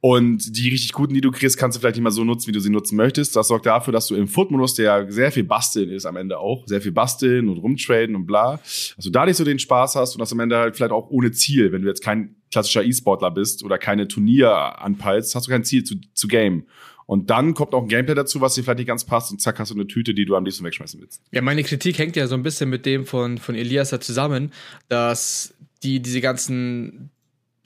[0.05, 2.51] und die richtig guten, die du kriegst, kannst du vielleicht nicht mal so nutzen, wie
[2.51, 3.37] du sie nutzen möchtest.
[3.37, 6.67] Das sorgt dafür, dass du im Foot-Modus, der sehr viel basteln ist am Ende auch,
[6.67, 8.59] sehr viel basteln und rumtraden und bla,
[8.97, 11.31] also da nicht so den Spaß hast und das am Ende halt vielleicht auch ohne
[11.31, 15.63] Ziel, wenn du jetzt kein klassischer E-Sportler bist oder keine Turnier anpeilst, hast du kein
[15.63, 16.65] Ziel zu, zu game.
[17.05, 19.59] Und dann kommt auch ein Gameplay dazu, was dir vielleicht nicht ganz passt und zack
[19.59, 21.21] hast du eine Tüte, die du am liebsten wegschmeißen willst.
[21.31, 24.51] Ja, meine Kritik hängt ja so ein bisschen mit dem von, von Elias da zusammen,
[24.89, 27.11] dass die diese ganzen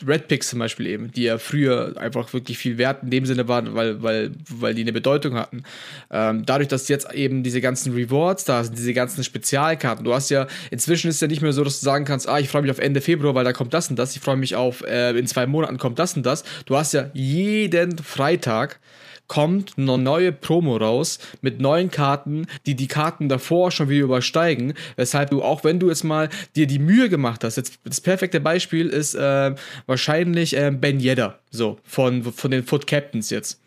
[0.05, 3.47] Red Picks zum Beispiel eben, die ja früher einfach wirklich viel wert in dem Sinne
[3.47, 5.63] waren, weil, weil, weil die eine Bedeutung hatten.
[6.11, 10.29] Ähm, dadurch, dass jetzt eben diese ganzen Rewards da sind, diese ganzen Spezialkarten, du hast
[10.29, 12.69] ja, inzwischen ist ja nicht mehr so, dass du sagen kannst, ah, ich freue mich
[12.69, 15.25] auf Ende Februar, weil da kommt das und das, ich freue mich auf, äh, in
[15.25, 16.43] zwei Monaten kommt das und das.
[16.67, 18.79] Du hast ja jeden Freitag
[19.27, 24.73] kommt eine neue Promo raus mit neuen Karten, die die Karten davor schon wieder übersteigen.
[24.95, 28.39] Weshalb du, auch wenn du jetzt mal dir die Mühe gemacht hast, jetzt das perfekte
[28.39, 29.55] Beispiel ist äh,
[29.85, 33.59] wahrscheinlich äh, Ben Yedder, so, von, von den Foot Captains jetzt.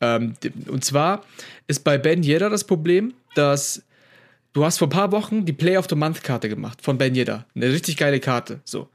[0.00, 0.34] Ähm,
[0.68, 1.24] und zwar
[1.66, 3.82] ist bei Ben Yedder das Problem, dass
[4.52, 7.14] du hast vor ein paar Wochen die Play of the Month Karte gemacht von Ben
[7.14, 7.44] Yedder.
[7.54, 8.88] Eine richtig geile Karte, so.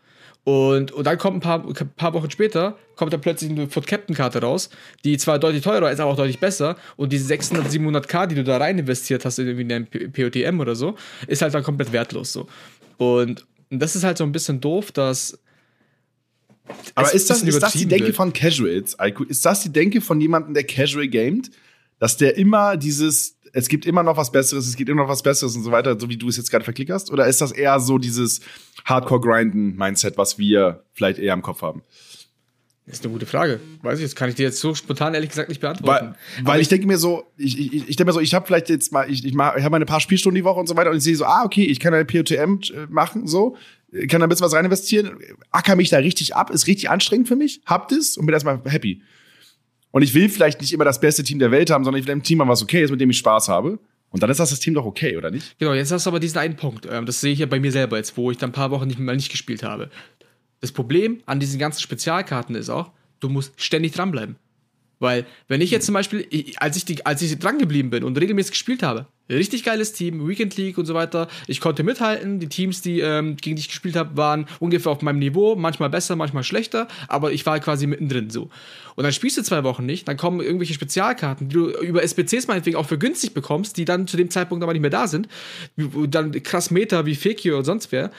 [0.43, 3.85] Und, und dann kommt ein paar, ein paar Wochen später, kommt dann plötzlich eine Foot
[3.85, 4.69] Captain Karte raus,
[5.03, 6.77] die zwar deutlich teurer ist, aber auch deutlich besser.
[6.97, 10.75] Und diese 600, 700k, die du da rein investiert hast, irgendwie in dein POTM oder
[10.75, 10.95] so,
[11.27, 12.47] ist halt dann komplett wertlos so.
[12.97, 15.39] Und, und das ist halt so ein bisschen doof, dass.
[16.95, 18.15] Aber ist das, ist das die Denke wird.
[18.15, 19.23] von Casuals, Aiku?
[19.23, 21.51] Ist das die Denke von jemandem, der Casual gamet?
[21.99, 25.21] Dass der immer dieses, es gibt immer noch was Besseres, es gibt immer noch was
[25.21, 27.11] Besseres und so weiter, so wie du es jetzt gerade verklickerst?
[27.11, 28.41] Oder ist das eher so dieses
[28.85, 31.83] Hardcore-Grinden-Mindset, was wir vielleicht eher im Kopf haben?
[32.87, 33.59] Das ist eine gute Frage.
[33.83, 36.15] Weiß ich, das kann ich dir jetzt so spontan ehrlich gesagt nicht beantworten.
[36.37, 38.45] Weil, weil ich, ich denke mir so, ich, ich, ich denke mir so, ich habe
[38.45, 40.75] vielleicht jetzt mal, ich, ich, mach, ich habe meine paar Spielstunden die Woche und so
[40.75, 43.55] weiter und ich sehe so, ah, okay, ich kann eine POTM äh, machen, so,
[44.09, 45.17] kann da ein bisschen was rein investieren,
[45.51, 48.59] acker mich da richtig ab, ist richtig anstrengend für mich, hab das und bin erstmal
[48.65, 49.01] happy.
[49.91, 52.15] Und ich will vielleicht nicht immer das beste Team der Welt haben, sondern ich will
[52.15, 53.79] ein Team haben, was okay ist, mit dem ich Spaß habe.
[54.11, 55.57] Und dann ist das System doch okay, oder nicht?
[55.57, 56.85] Genau, jetzt hast du aber diesen einen Punkt.
[56.89, 58.87] Ähm, das sehe ich ja bei mir selber jetzt, wo ich dann ein paar Wochen
[58.87, 59.89] nicht mal nicht gespielt habe.
[60.59, 64.35] Das Problem an diesen ganzen Spezialkarten ist auch, du musst ständig dranbleiben.
[65.01, 66.27] Weil, wenn ich jetzt zum Beispiel,
[66.57, 70.27] als ich, die, als ich dran geblieben bin und regelmäßig gespielt habe, richtig geiles Team,
[70.27, 72.39] Weekend League und so weiter, ich konnte mithalten.
[72.39, 75.89] Die Teams, die, ähm, gegen die ich gespielt habe, waren ungefähr auf meinem Niveau, manchmal
[75.89, 78.51] besser, manchmal schlechter, aber ich war quasi mittendrin so.
[78.95, 82.45] Und dann spielst du zwei Wochen nicht, dann kommen irgendwelche Spezialkarten, die du über SPCs
[82.45, 85.27] meinetwegen auch für günstig bekommst, die dann zu dem Zeitpunkt aber nicht mehr da sind.
[85.77, 88.11] Dann krass Meta wie Fekio oder sonst wer.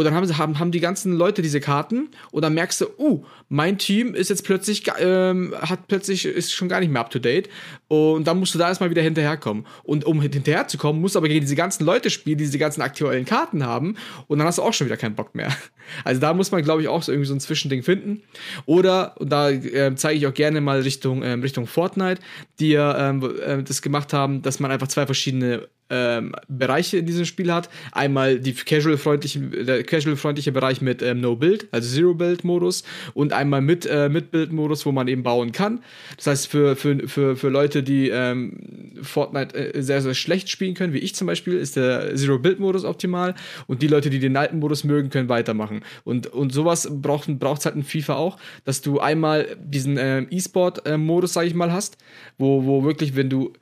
[0.00, 2.86] Und dann haben, sie, haben, haben die ganzen Leute diese Karten und dann merkst du,
[2.98, 7.10] uh, mein Team ist jetzt plötzlich, ähm, hat plötzlich, ist schon gar nicht mehr up
[7.10, 7.50] to date.
[7.90, 9.66] Und dann musst du da erstmal wieder hinterherkommen.
[9.82, 13.24] Und um hinterherzukommen, musst du aber gegen diese ganzen Leute spielen, die diese ganzen aktuellen
[13.24, 13.96] Karten haben.
[14.28, 15.48] Und dann hast du auch schon wieder keinen Bock mehr.
[16.04, 18.22] Also da muss man, glaube ich, auch so irgendwie so ein Zwischending finden.
[18.64, 22.20] Oder, und da äh, zeige ich auch gerne mal Richtung, ähm, Richtung Fortnite,
[22.60, 27.06] die ja ähm, äh, das gemacht haben, dass man einfach zwei verschiedene ähm, Bereiche in
[27.06, 27.68] diesem Spiel hat.
[27.92, 34.08] Einmal die casual-freundliche, der casual-freundliche Bereich mit ähm, No-Build, also Zero-Build-Modus und einmal mit, äh,
[34.08, 35.82] mit Build-Modus, wo man eben bauen kann.
[36.16, 40.74] Das heißt, für, für, für, für Leute, die ähm, Fortnite äh, sehr, sehr schlecht spielen
[40.74, 43.34] können, wie ich zum Beispiel, ist der Zero-Build-Modus optimal
[43.66, 45.82] und die Leute, die den alten Modus mögen, können weitermachen.
[46.04, 51.32] Und, und sowas braucht es halt in FIFA auch, dass du einmal diesen äh, E-Sport-Modus,
[51.32, 51.98] sag ich mal, hast,
[52.38, 53.52] wo, wo wirklich, wenn du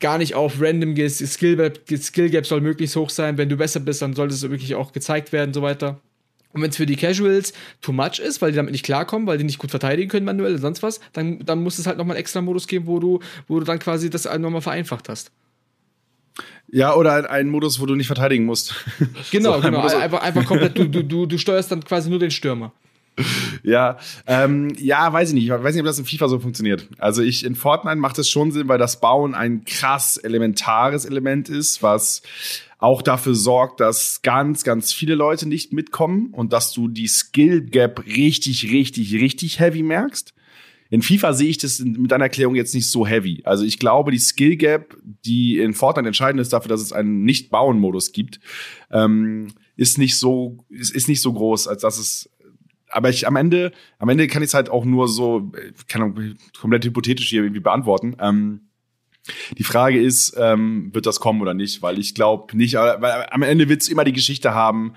[0.00, 3.38] gar nicht auf random gehst, Skill, Skill soll möglichst hoch sein.
[3.38, 6.00] Wenn du besser bist, dann sollte es wirklich auch gezeigt werden und so weiter.
[6.54, 7.52] Und wenn es für die Casuals
[7.82, 10.52] too much ist, weil die damit nicht klarkommen, weil die nicht gut verteidigen können manuell
[10.52, 13.18] oder sonst was, dann, dann muss es halt nochmal einen extra Modus geben, wo du,
[13.48, 15.32] wo du dann quasi das nochmal vereinfacht hast.
[16.68, 18.74] Ja, oder einen Modus, wo du nicht verteidigen musst.
[19.30, 19.80] Genau, so, genau.
[19.80, 22.72] Einfach, einfach komplett, du, du, du steuerst dann quasi nur den Stürmer
[23.62, 25.44] ja, ähm, ja, weiß ich nicht.
[25.44, 26.88] Ich weiß nicht, ob das in FIFA so funktioniert.
[26.98, 31.48] Also ich in Fortnite macht es schon Sinn, weil das Bauen ein krass elementares Element
[31.48, 32.22] ist, was
[32.84, 37.62] auch dafür sorgt, dass ganz, ganz viele Leute nicht mitkommen und dass du die Skill
[37.62, 40.34] Gap richtig, richtig, richtig heavy merkst.
[40.90, 43.40] In FIFA sehe ich das mit deiner Erklärung jetzt nicht so heavy.
[43.44, 47.24] Also ich glaube, die Skill Gap, die in Fortnite entscheidend ist dafür, dass es einen
[47.24, 48.38] Nicht-Bauen-Modus gibt,
[48.90, 52.30] ähm, ist nicht so, ist, ist nicht so groß, als dass es
[52.90, 55.50] aber ich am Ende, am Ende kann ich es halt auch nur so,
[55.88, 58.14] kann komplett hypothetisch hier irgendwie beantworten.
[58.20, 58.68] Ähm,
[59.56, 61.82] die Frage ist, ähm, wird das kommen oder nicht?
[61.82, 64.94] Weil ich glaube nicht, weil am Ende wird es immer die Geschichte haben,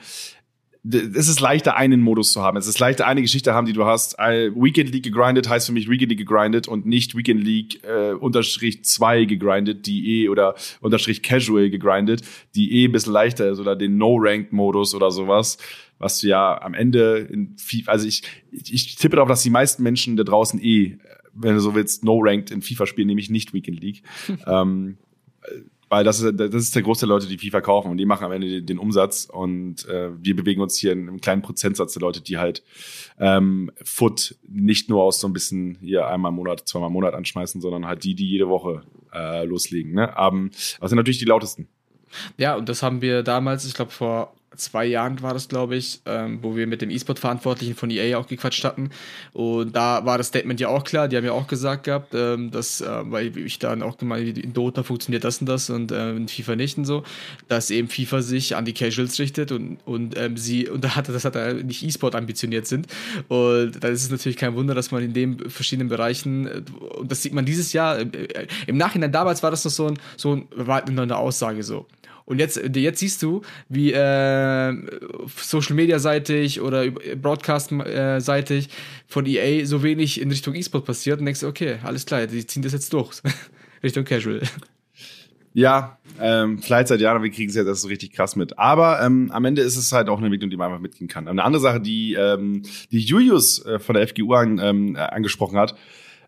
[0.89, 2.55] es ist leichter, einen Modus zu haben.
[2.55, 4.17] Es ist leichter, eine Geschichte haben, die du hast.
[4.17, 8.85] Weekend League gegrindet heißt für mich Weekend League gegrindet und nicht Weekend League äh, unterstrich
[8.85, 12.21] zwei gegrindet, die eh oder unterstrich casual gegrindet,
[12.55, 15.57] die eh ein bisschen leichter ist oder den No-Ranked-Modus oder sowas
[15.99, 18.21] was du ja am Ende in FIFA, also ich,
[18.51, 20.99] ich, ich tippe darauf, dass die meisten Menschen da draußen eh,
[21.37, 24.03] wenn du so willst, No-Ranked in FIFA spielen, nämlich nicht Weekend League.
[24.47, 24.97] ähm,
[25.89, 28.25] weil das ist, das ist der Großteil der Leute, die FIFA kaufen und die machen
[28.25, 32.01] am Ende den Umsatz und äh, wir bewegen uns hier in einem kleinen Prozentsatz der
[32.01, 32.63] Leute, die halt
[33.19, 37.13] ähm, Foot nicht nur aus so ein bisschen hier einmal im Monat, zweimal im Monat
[37.13, 38.83] anschmeißen, sondern halt die, die jede Woche
[39.13, 39.93] äh, loslegen.
[39.93, 40.13] Ne?
[40.17, 41.67] Um, aber sind natürlich die lautesten.
[42.37, 46.01] Ja, und das haben wir damals, ich glaube vor zwei Jahren war das, glaube ich,
[46.05, 48.89] ähm, wo wir mit dem E-Sport-Verantwortlichen von EA auch gequatscht hatten.
[49.33, 51.07] Und da war das Statement ja auch klar.
[51.07, 54.53] Die haben ja auch gesagt gehabt, ähm, dass, äh, weil ich dann auch gemeint, in
[54.53, 57.03] Dota funktioniert das und das und äh, in FIFA nicht und so,
[57.47, 61.09] dass eben FIFA sich an die Casuals richtet und, und ähm, sie, und da hat
[61.09, 62.87] das hat er nicht E-Sport ambitioniert sind.
[63.27, 66.61] Und da ist es natürlich kein Wunder, dass man in den verschiedenen Bereichen, äh,
[66.97, 68.07] und das sieht man dieses Jahr, äh,
[68.65, 71.85] im Nachhinein damals war das noch so ein, so ein, war eine Aussage so.
[72.27, 74.75] Und jetzt, jetzt siehst du, wie äh,
[75.37, 78.67] Social Media seitig oder Broadcast äh, seitig
[79.07, 82.63] von EA so wenig in Richtung E-Sport passiert und denkst, okay, alles klar, die ziehen
[82.63, 83.21] das jetzt durch.
[83.83, 84.41] Richtung Casual.
[85.53, 88.59] Ja, ähm, vielleicht seit Jahren, wir kriegen es ja das so richtig krass mit.
[88.59, 91.29] Aber ähm, am Ende ist es halt auch eine Entwicklung, die man einfach mitgehen kann.
[91.29, 95.75] Eine andere Sache, die, ähm, die Julius äh, von der FGU an, ähm, angesprochen hat,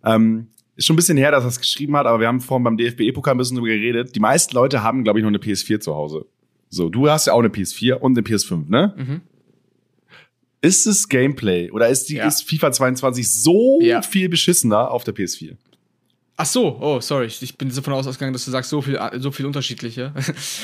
[0.06, 0.48] ähm,
[0.80, 2.78] ist schon ein bisschen her, dass er es geschrieben hat, aber wir haben vorhin beim
[2.78, 4.16] DFB-Pokal ein bisschen drüber geredet.
[4.16, 6.26] Die meisten Leute haben, glaube ich, noch eine PS4 zu Hause.
[6.70, 8.94] So, du hast ja auch eine PS4 und eine PS5, ne?
[8.98, 9.22] Mhm.
[10.62, 12.28] Ist das Gameplay oder ist, die, ja.
[12.28, 14.02] ist FIFA 22 so ja.
[14.02, 15.58] viel beschissener auf der PS4?
[16.42, 17.26] Ach so, oh, sorry.
[17.26, 20.14] Ich bin davon ausgegangen, dass du sagst, so viel, so viel unterschiedliche.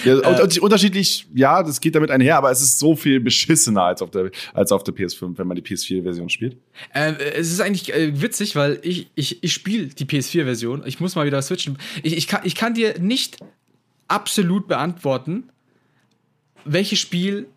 [0.06, 4.02] Ja, äh, unterschiedlich, ja, das geht damit einher, aber es ist so viel beschissener als
[4.02, 6.56] auf der, als auf der PS5, wenn man die PS4-Version spielt.
[6.94, 10.84] Äh, es ist eigentlich äh, witzig, weil ich, ich, ich spiele die PS4-Version.
[10.86, 11.78] Ich muss mal wieder switchen.
[12.04, 13.40] Ich, ich, kann, ich kann dir nicht
[14.08, 15.50] absolut beantworten,
[16.64, 17.48] welches Spiel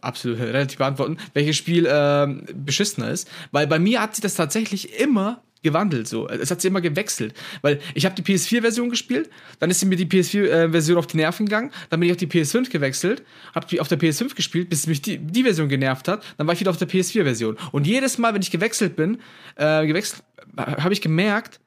[0.00, 4.98] absolut relativ beantworten, welches Spiel äh, beschissener ist, weil bei mir hat sich das tatsächlich
[4.98, 6.28] immer gewandelt so.
[6.28, 10.06] Es hat sich immer gewechselt, weil ich habe die PS4-Version gespielt, dann ist mir die
[10.06, 13.88] PS4-Version auf die Nerven gegangen, dann bin ich auf die PS5 gewechselt, habe die auf
[13.88, 16.76] der PS5 gespielt, bis mich die, die Version genervt hat, dann war ich wieder auf
[16.76, 17.56] der PS4-Version.
[17.72, 19.18] Und jedes Mal, wenn ich gewechselt bin,
[19.56, 20.22] äh, gewechselt,
[20.56, 21.58] habe ich gemerkt,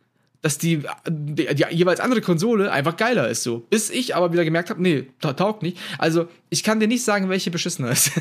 [0.41, 3.59] dass die, die, die, jeweils andere Konsole einfach geiler ist so.
[3.69, 5.77] Bis ich aber wieder gemerkt habe, nee, taugt nicht.
[5.97, 8.11] Also, ich kann dir nicht sagen, welche beschissener ist.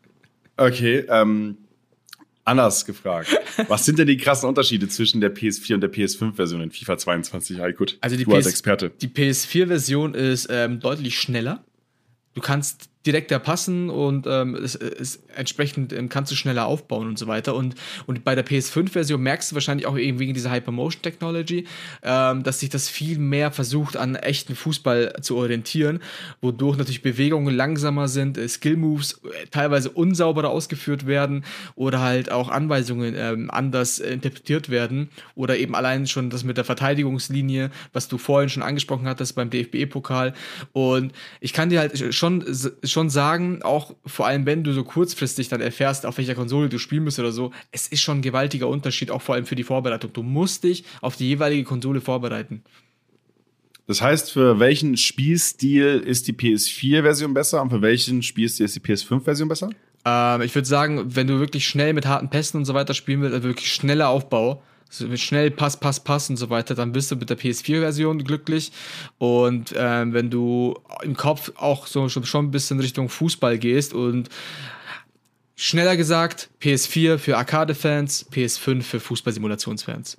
[0.56, 1.58] okay, ähm,
[2.46, 3.28] anders gefragt.
[3.68, 7.58] Was sind denn die krassen Unterschiede zwischen der PS4 und der PS5-Version in FIFA 22?
[7.76, 8.90] Gut, also die du PS, als Experte.
[9.00, 11.64] Die PS4-Version ist ähm, deutlich schneller.
[12.34, 17.18] Du kannst direkter passen und ähm, es, es, entsprechend ähm, kannst du schneller aufbauen und
[17.18, 17.54] so weiter.
[17.54, 17.74] Und,
[18.06, 21.66] und bei der PS5-Version merkst du wahrscheinlich auch eben wegen dieser Hypermotion Technology,
[22.02, 26.00] ähm, dass sich das viel mehr versucht, an echten Fußball zu orientieren,
[26.40, 31.44] wodurch natürlich Bewegungen langsamer sind, äh, Skill-Moves äh, teilweise unsauberer ausgeführt werden
[31.76, 36.64] oder halt auch Anweisungen ähm, anders interpretiert werden oder eben allein schon das mit der
[36.64, 40.34] Verteidigungslinie, was du vorhin schon angesprochen hattest beim DFB-Pokal.
[40.72, 42.44] Und ich kann dir halt schon,
[42.82, 46.70] schon schon sagen, auch vor allem wenn du so kurzfristig dann erfährst, auf welcher Konsole
[46.70, 49.54] du spielen musst oder so, es ist schon ein gewaltiger Unterschied, auch vor allem für
[49.54, 50.14] die Vorbereitung.
[50.14, 52.62] Du musst dich auf die jeweilige Konsole vorbereiten.
[53.86, 58.80] Das heißt, für welchen Spielstil ist die PS4-Version besser und für welchen Spielstil ist die
[58.80, 59.68] PS5-Version besser?
[60.06, 63.20] Ähm, ich würde sagen, wenn du wirklich schnell mit harten Pässen und so weiter spielen
[63.20, 67.16] willst, also wirklich schneller Aufbau, schnell Pass, Pass, Pass und so weiter, dann bist du
[67.16, 68.72] mit der PS4-Version glücklich.
[69.18, 74.28] Und ähm, wenn du im Kopf auch so schon ein bisschen Richtung Fußball gehst und
[75.56, 80.18] schneller gesagt, PS4 für Arcade-Fans, PS5 für Fußballsimulationsfans.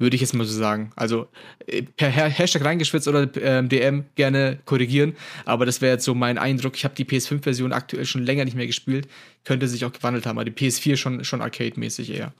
[0.00, 0.92] Würde ich jetzt mal so sagen.
[0.94, 1.26] Also
[1.66, 5.16] äh, per Hashtag reingeschwitzt oder ähm, DM gerne korrigieren.
[5.44, 6.76] Aber das wäre jetzt so mein Eindruck.
[6.76, 9.08] Ich habe die PS5-Version aktuell schon länger nicht mehr gespielt.
[9.44, 12.32] Könnte sich auch gewandelt haben, aber die PS4 schon, schon arcade-mäßig eher.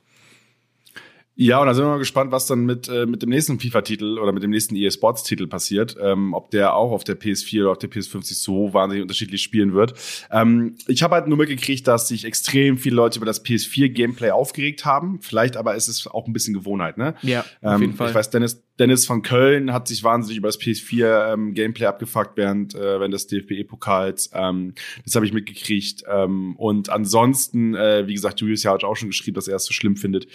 [1.40, 4.18] Ja, und da sind wir mal gespannt, was dann mit, äh, mit dem nächsten FIFA-Titel
[4.18, 5.96] oder mit dem nächsten EA Sports-Titel passiert.
[6.02, 9.72] Ähm, ob der auch auf der PS4 oder auf der PS50 so wahnsinnig unterschiedlich spielen
[9.72, 9.94] wird.
[10.32, 14.84] Ähm, ich habe halt nur mitgekriegt, dass sich extrem viele Leute über das PS4-Gameplay aufgeregt
[14.84, 15.20] haben.
[15.22, 17.14] Vielleicht aber ist es auch ein bisschen Gewohnheit, ne?
[17.22, 18.08] Ja, auf ähm, jeden Fall.
[18.08, 22.74] Ich weiß, Dennis, Dennis von Köln hat sich wahnsinnig über das PS4-Gameplay ähm, abgefuckt während,
[22.74, 24.30] äh, während des DFB-Pokals.
[24.34, 24.74] Ähm,
[25.04, 26.02] das habe ich mitgekriegt.
[26.10, 29.66] Ähm, und ansonsten, äh, wie gesagt, Julius ja hat auch schon geschrieben, dass er es
[29.66, 30.26] so schlimm findet.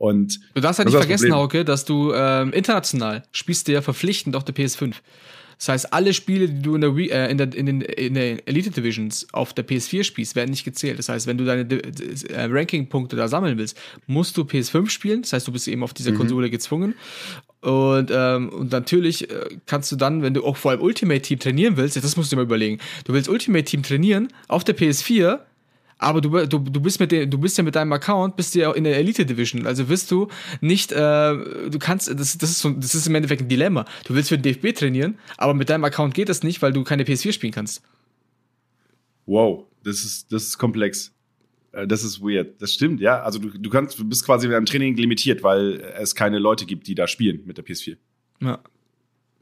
[0.00, 4.34] Und du darfst ja nicht vergessen, Hauke, dass du ähm, international spielst du ja verpflichtend
[4.34, 4.94] auf der PS5.
[5.58, 8.48] Das heißt, alle Spiele, die du in der, äh, in der, in den, in der
[8.48, 10.98] Elite Divisions auf der PS4 spielst, werden nicht gezählt.
[10.98, 15.20] Das heißt, wenn du deine äh, Ranking-Punkte da sammeln willst, musst du PS5 spielen.
[15.20, 16.16] Das heißt, du bist eben auf dieser mhm.
[16.16, 16.94] Konsole gezwungen.
[17.60, 21.38] Und, ähm, und natürlich äh, kannst du dann, wenn du auch vor allem Ultimate Team
[21.38, 22.78] trainieren willst, das musst du dir mal überlegen.
[23.04, 25.40] Du willst Ultimate Team trainieren auf der PS4,
[26.00, 28.72] aber du, du, du bist mit dem, du bist ja mit deinem Account, bist ja
[28.72, 29.66] in der Elite Division.
[29.66, 30.28] Also wirst du
[30.62, 33.84] nicht, äh, du kannst, das, das, ist so, das ist im Endeffekt ein Dilemma.
[34.06, 36.84] Du willst für den DFB trainieren, aber mit deinem Account geht das nicht, weil du
[36.84, 37.82] keine PS4 spielen kannst.
[39.26, 41.12] Wow, das ist, das ist komplex.
[41.72, 42.60] Äh, das ist weird.
[42.62, 43.20] Das stimmt, ja.
[43.22, 46.86] Also du, du kannst, du bist quasi beim Training limitiert, weil es keine Leute gibt,
[46.86, 47.98] die da spielen mit der PS4.
[48.40, 48.58] Ja.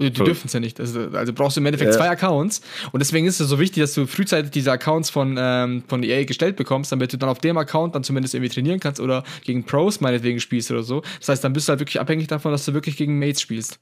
[0.00, 0.78] Die dürfen es ja nicht.
[0.78, 1.96] Also, also brauchst du im Endeffekt ja.
[1.96, 2.60] zwei Accounts.
[2.92, 6.24] Und deswegen ist es so wichtig, dass du frühzeitig diese Accounts von, ähm, von EA
[6.24, 9.64] gestellt bekommst, damit du dann auf dem Account dann zumindest irgendwie trainieren kannst oder gegen
[9.64, 11.02] Pros meinetwegen spielst oder so.
[11.18, 13.80] Das heißt, dann bist du halt wirklich abhängig davon, dass du wirklich gegen Mates spielst.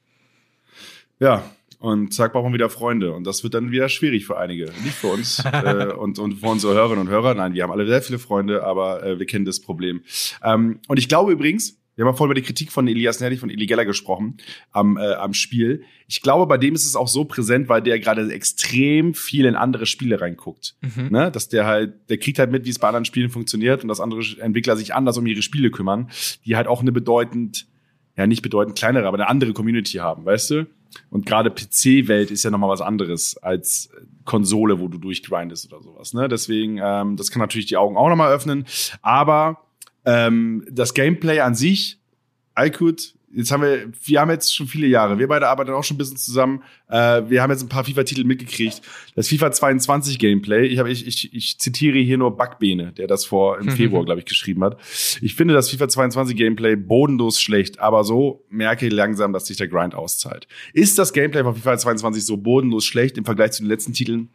[1.18, 1.44] Ja,
[1.78, 3.12] und zack, brauchen wir wieder Freunde.
[3.12, 4.66] Und das wird dann wieder schwierig für einige.
[4.84, 7.34] Nicht für uns äh, und, und für unsere Hörerinnen und Hörer.
[7.34, 10.00] Nein, wir haben alle sehr viele Freunde, aber äh, wir kennen das Problem.
[10.42, 13.38] Ähm, und ich glaube übrigens, wir haben ja vorhin über die Kritik von Elias Nerdi
[13.38, 14.36] von Eli Geller gesprochen
[14.70, 15.82] am, äh, am Spiel.
[16.06, 19.56] Ich glaube, bei dem ist es auch so präsent, weil der gerade extrem viel in
[19.56, 20.76] andere Spiele reinguckt.
[20.82, 21.08] Mhm.
[21.10, 21.30] Ne?
[21.30, 24.00] Dass der halt, der kriegt halt mit, wie es bei anderen Spielen funktioniert und dass
[24.00, 26.10] andere Entwickler sich anders um ihre Spiele kümmern,
[26.44, 27.66] die halt auch eine bedeutend,
[28.14, 30.66] ja nicht bedeutend kleinere, aber eine andere Community haben, weißt du?
[31.10, 33.90] Und gerade PC-Welt ist ja nochmal was anderes als
[34.24, 36.14] Konsole, wo du durchgrindest oder sowas.
[36.14, 36.28] Ne?
[36.28, 38.66] Deswegen, ähm, das kann natürlich die Augen auch nochmal öffnen.
[39.02, 39.65] Aber
[40.06, 41.98] ähm, das Gameplay an sich,
[42.58, 45.84] I could, jetzt haben wir, wir haben jetzt schon viele Jahre, wir beide arbeiten auch
[45.84, 46.62] schon ein bisschen zusammen.
[46.88, 48.80] Äh, wir haben jetzt ein paar FIFA-Titel mitgekriegt.
[49.14, 53.24] Das FIFA 22 Gameplay, ich, hab, ich, ich, ich zitiere hier nur Backbene, der das
[53.24, 54.78] vor im Februar, glaube ich, geschrieben hat.
[55.20, 59.56] Ich finde das FIFA 22 Gameplay bodenlos schlecht, aber so merke ich langsam, dass sich
[59.56, 60.48] der Grind auszahlt.
[60.72, 64.30] Ist das Gameplay von FIFA 22 so bodenlos schlecht im Vergleich zu den letzten Titeln?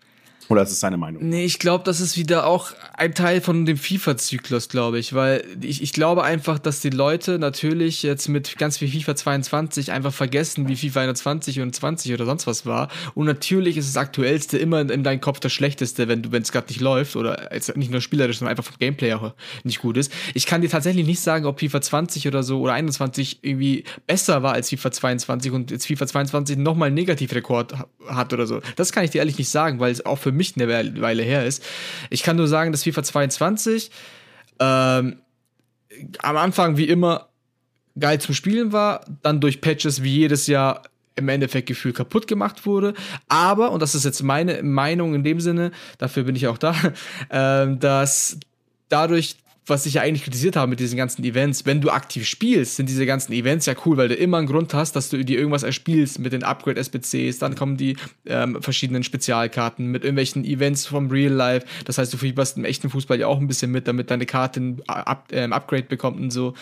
[0.51, 1.29] Oder ist es seine Meinung?
[1.29, 5.13] Nee, ich glaube, das ist wieder auch ein Teil von dem FIFA-Zyklus, glaube ich.
[5.13, 9.93] Weil ich, ich glaube einfach, dass die Leute natürlich jetzt mit ganz viel FIFA 22
[9.93, 12.89] einfach vergessen, wie FIFA 21 und 20 oder sonst was war.
[13.15, 16.67] Und natürlich ist das Aktuellste immer in deinem Kopf das Schlechteste, wenn wenn es gerade
[16.67, 19.33] nicht läuft oder jetzt nicht nur spielerisch, sondern einfach vom Gameplay auch
[19.63, 20.11] nicht gut ist.
[20.33, 24.43] Ich kann dir tatsächlich nicht sagen, ob FIFA 20 oder so oder 21 irgendwie besser
[24.43, 27.73] war als FIFA 22 und jetzt FIFA 22 nochmal einen Negativrekord
[28.07, 28.59] hat oder so.
[28.75, 31.23] Das kann ich dir ehrlich nicht sagen, weil es auch für mich mich eine Weile
[31.23, 31.63] her ist.
[32.09, 33.91] Ich kann nur sagen, dass FIFA 22
[34.59, 35.17] ähm,
[36.19, 37.29] am Anfang wie immer
[37.99, 40.83] geil zum Spielen war, dann durch Patches wie jedes Jahr
[41.15, 42.93] im Endeffekt gefühlt kaputt gemacht wurde.
[43.27, 46.73] Aber, und das ist jetzt meine Meinung in dem Sinne, dafür bin ich auch da,
[47.29, 48.39] äh, dass
[48.89, 49.35] dadurch
[49.67, 52.89] was ich ja eigentlich kritisiert habe mit diesen ganzen Events, wenn du aktiv spielst, sind
[52.89, 55.63] diese ganzen Events ja cool, weil du immer einen Grund hast, dass du dir irgendwas
[55.63, 57.95] erspielst mit den Upgrade-SBCs, dann kommen die
[58.25, 61.67] ähm, verschiedenen Spezialkarten mit irgendwelchen Events vom Real Life.
[61.85, 64.59] Das heißt, du fieberst im echten Fußball ja auch ein bisschen mit, damit deine Karte
[64.59, 66.55] ein Up ähm, Upgrade bekommt und so.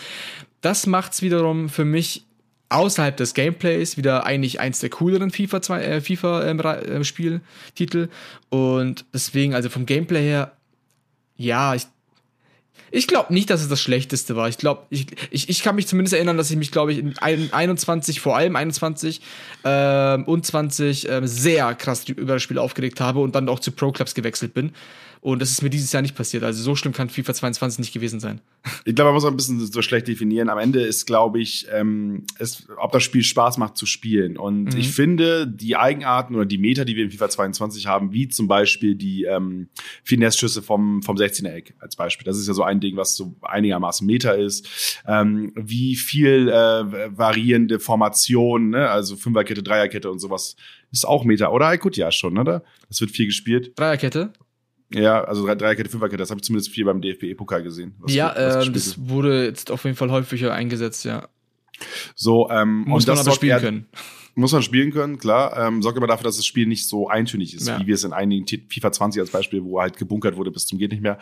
[0.59, 2.25] Das macht's wiederum für mich
[2.67, 8.09] außerhalb des Gameplays wieder eigentlich eins der cooleren FIFA 2 äh, FIFA ähm, äh, Spieltitel
[8.49, 10.51] und deswegen also vom Gameplay her
[11.35, 11.87] ja, ich
[12.91, 14.49] ich glaube nicht, dass es das Schlechteste war.
[14.49, 17.15] Ich glaube, ich, ich, ich kann mich zumindest erinnern, dass ich mich, glaube ich, in
[17.19, 19.21] 21, vor allem 21
[19.63, 23.71] äh, und 20 äh, sehr krass über das Spiel aufgeregt habe und dann auch zu
[23.71, 24.71] Pro-Clubs gewechselt bin.
[25.21, 26.43] Und das ist mir dieses Jahr nicht passiert.
[26.43, 28.39] Also so schlimm kann FIFA 22 nicht gewesen sein.
[28.85, 30.47] Ich glaube, man muss auch ein bisschen so schlecht definieren.
[30.49, 34.37] Am Ende ist, glaube ich, ähm, es, ob das Spiel Spaß macht zu spielen.
[34.37, 34.77] Und mhm.
[34.77, 38.47] ich finde, die Eigenarten oder die Meter, die wir in FIFA 22 haben, wie zum
[38.47, 39.67] Beispiel die ähm,
[40.03, 42.23] Finesse-Schüsse vom, vom 16er Eck als Beispiel.
[42.23, 45.01] Das ist ja so ein Ding, was so einigermaßen Meter ist.
[45.05, 48.89] Ähm, wie viel äh, variierende Formationen, ne?
[48.89, 50.55] also Fünferkette, Dreierkette und sowas,
[50.91, 51.51] ist auch Meter.
[51.51, 52.63] Oder Aykut ja schon, oder?
[52.87, 53.73] Das wird viel gespielt.
[53.77, 54.31] Dreierkette?
[54.91, 57.95] Ja, also Dreierkette, Fünferkette, das habe ich zumindest viel beim DFB-Pokal gesehen.
[58.07, 61.27] Ja, äh, das wurde jetzt auf jeden Fall häufiger eingesetzt, ja.
[62.15, 63.87] So, ähm, Muss und man das aber spielen können.
[64.35, 65.57] Muss man spielen können, klar.
[65.57, 67.79] Ähm, sorgt aber dafür, dass das Spiel nicht so eintönig ist, ja.
[67.79, 70.79] wie wir es in einigen FIFA 20 als Beispiel, wo halt gebunkert wurde bis zum
[70.79, 71.17] geht nicht mehr.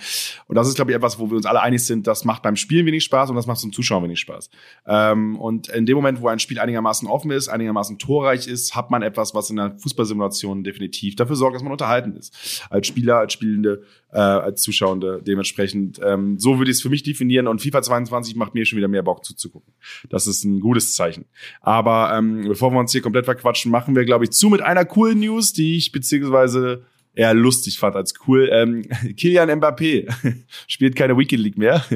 [0.47, 2.55] Und das ist, glaube ich, etwas, wo wir uns alle einig sind, das macht beim
[2.55, 4.49] Spielen wenig Spaß und das macht zum Zuschauen wenig Spaß.
[4.85, 8.91] Ähm, und in dem Moment, wo ein Spiel einigermaßen offen ist, einigermaßen torreich ist, hat
[8.91, 12.65] man etwas, was in der Fußballsimulation definitiv dafür sorgt, dass man unterhalten ist.
[12.69, 15.99] Als Spieler, als Spielende, äh, als Zuschauende dementsprechend.
[16.03, 18.87] Ähm, so würde ich es für mich definieren und FIFA 22 macht mir schon wieder
[18.87, 19.73] mehr Bock zuzugucken.
[20.09, 21.25] Das ist ein gutes Zeichen.
[21.61, 24.85] Aber ähm, bevor wir uns hier komplett verquatschen, machen wir, glaube ich, zu mit einer
[24.85, 26.83] coolen News, die ich beziehungsweise
[27.13, 28.49] eher lustig fand als cool.
[28.51, 28.83] Ähm,
[29.17, 30.07] Kilian Mbappé
[30.67, 31.83] spielt keine Weekend League mehr.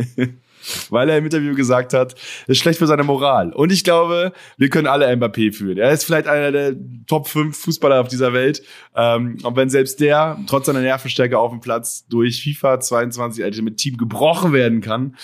[0.90, 2.16] weil er im Interview gesagt hat,
[2.48, 3.54] ist schlecht für seine Moral.
[3.54, 5.78] Und ich glaube, wir können alle Mbappé fühlen.
[5.78, 6.76] Er ist vielleicht einer der
[7.08, 8.62] Top 5 Fußballer auf dieser Welt.
[8.96, 13.76] Ähm, und wenn selbst der trotz seiner Nervenstärke auf dem Platz durch FIFA 22 Ultimate
[13.76, 15.16] Team gebrochen werden kann,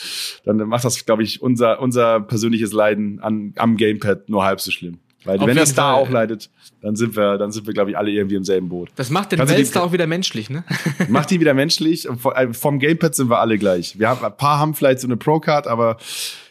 [0.45, 4.71] dann macht das, glaube ich, unser, unser persönliches Leiden an, am Gamepad nur halb so
[4.71, 4.99] schlimm.
[5.24, 6.03] Weil Auf wenn Star Fall.
[6.03, 6.49] auch leidet,
[6.82, 8.89] dann sind wir, dann sind wir, glaube ich, alle irgendwie im selben Boot.
[8.95, 10.63] Das macht den Weltstar auch wieder menschlich, ne?
[11.09, 12.07] Macht die wieder menschlich.
[12.07, 13.97] Äh, Vom Gamepad sind wir alle gleich.
[13.99, 15.97] Wir haben, ein paar haben vielleicht so eine Pro-Card, aber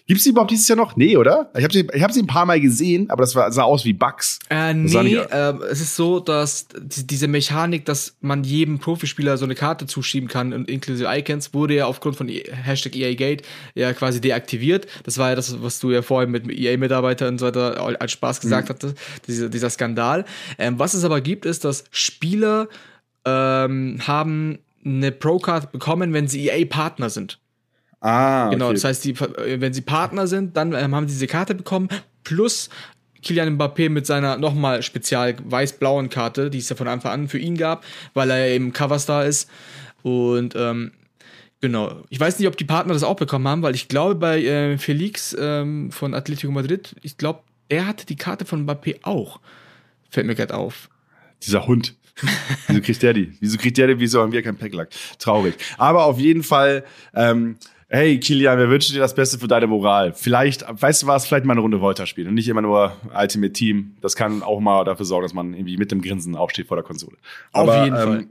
[0.07, 0.97] gibt's die überhaupt dieses Jahr noch?
[0.97, 1.51] Nee, oder?
[1.57, 3.85] Ich habe sie, ich hab sie ein paar Mal gesehen, aber das war, sah aus
[3.85, 4.39] wie Bugs.
[4.51, 9.45] Äh, nee, äh, es ist so, dass die, diese Mechanik, dass man jedem Profispieler so
[9.45, 13.45] eine Karte zuschieben kann, und inklusive Icons, wurde ja aufgrund von E- Hashtag EAGate
[13.75, 14.87] ja quasi deaktiviert.
[15.05, 18.41] Das war ja das, was du ja vorhin mit EA-Mitarbeitern und so weiter als Spaß
[18.41, 18.97] gesagt hattest,
[19.27, 20.25] dieser, dieser Skandal.
[20.59, 22.69] Ähm, was es aber gibt, ist, dass Spieler
[23.25, 27.41] ähm, haben eine Pro-Card bekommen, wenn sie EA-Partner sind.
[28.01, 28.75] Ah, Genau, okay.
[28.75, 31.89] das heißt, die, wenn sie Partner sind, dann ähm, haben sie diese Karte bekommen,
[32.25, 32.69] plus
[33.25, 37.39] Kylian Mbappé mit seiner nochmal spezial weiß-blauen Karte, die es ja von Anfang an für
[37.39, 37.85] ihn gab,
[38.15, 39.51] weil er eben Coverstar ist.
[40.03, 40.93] Und ähm,
[41.61, 44.43] genau, ich weiß nicht, ob die Partner das auch bekommen haben, weil ich glaube, bei
[44.45, 49.41] äh, Felix ähm, von Atletico Madrid, ich glaube, er hatte die Karte von Mbappé auch.
[50.09, 50.89] Fällt mir gerade auf.
[51.43, 51.97] Dieser Hund.
[52.69, 53.33] Wieso kriegt der die?
[53.41, 53.99] Wieso kriegt der die?
[53.99, 54.89] Wieso haben wir kein Packlack?
[55.19, 55.55] Traurig.
[55.77, 56.85] Aber auf jeden Fall,
[57.15, 57.57] ähm,
[57.89, 60.13] hey Kilian, wir wünschen dir das Beste für deine Moral.
[60.13, 63.53] Vielleicht, weißt du was, vielleicht mal eine Runde Volta spielen und nicht immer nur Ultimate
[63.53, 63.97] Team.
[64.01, 66.85] Das kann auch mal dafür sorgen, dass man irgendwie mit dem Grinsen aufsteht vor der
[66.85, 67.17] Konsole.
[67.53, 68.19] Auf Aber, jeden Fall.
[68.21, 68.31] Ähm,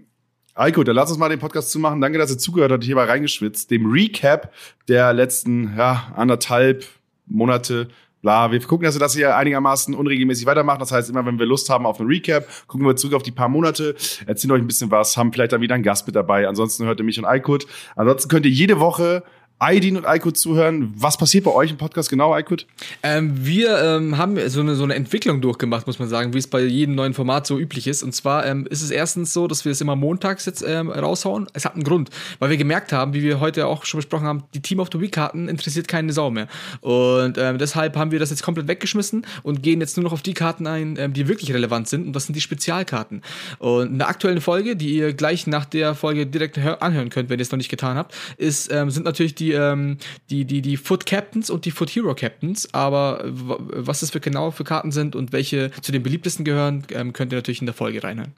[0.58, 2.00] Eiko, dann lass uns mal den Podcast zumachen.
[2.00, 3.72] Danke, dass ihr zugehört habt, hier mal reingeschwitzt.
[3.72, 4.54] Dem Recap
[4.88, 6.86] der letzten, ja, anderthalb
[7.26, 7.90] Monate.
[8.22, 10.80] Bla, wir gucken, dass wir das hier einigermaßen unregelmäßig weitermachen.
[10.80, 13.32] Das heißt, immer wenn wir Lust haben auf einen Recap, gucken wir zurück auf die
[13.32, 13.96] paar Monate,
[14.26, 16.48] erzählen euch ein bisschen was, haben vielleicht dann wieder einen Gast mit dabei.
[16.48, 17.68] Ansonsten hört ihr mich und Aykut.
[17.96, 19.24] Ansonsten könnt ihr jede Woche
[19.58, 20.94] Aydin und Aykut zuhören.
[20.98, 22.68] Was passiert bei euch im Podcast genau, Aykut?
[23.04, 26.48] Ähm, wir ähm, haben so eine, so eine Entwicklung durchgemacht, muss man sagen, wie es
[26.48, 28.04] bei jedem neuen Format so üblich ist.
[28.04, 31.48] Und zwar ähm, ist es erstens so, dass wir es immer montags jetzt ähm, raushauen.
[31.54, 34.44] Es hat einen Grund, weil wir gemerkt haben, wie wir heute auch schon besprochen haben,
[34.54, 36.50] die Team of the Week-Karten interessiert keine Sau mehr.
[36.82, 40.22] Und ähm, deshalb haben wir das jetzt komplett weggeschmissen und gehen jetzt nur noch auf
[40.22, 42.08] die Karten ein, ähm, die wirklich relevant sind.
[42.08, 43.22] Und das sind die Spezialkarten.
[43.60, 47.30] Und in der aktuellen Folge, die ihr gleich nach der Folge direkt hör- anhören könnt,
[47.30, 49.98] wenn ihr es noch nicht getan habt, ist, sind natürlich die, ähm,
[50.30, 52.74] die, die, die Foot Captains und die Foot Hero Captains.
[52.74, 56.84] Aber w- was das für genau für Karten sind und welche zu den beliebtesten gehören,
[56.92, 58.34] ähm, könnt ihr natürlich in der Folge reinhören.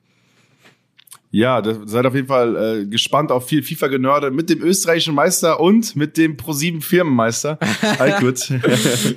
[1.30, 5.60] Ja, da, seid auf jeden Fall äh, gespannt auf viel FIFA-Genörde mit dem österreichischen Meister
[5.60, 7.60] und mit dem Pro7 Firmenmeister.
[8.00, 8.38] Aykut.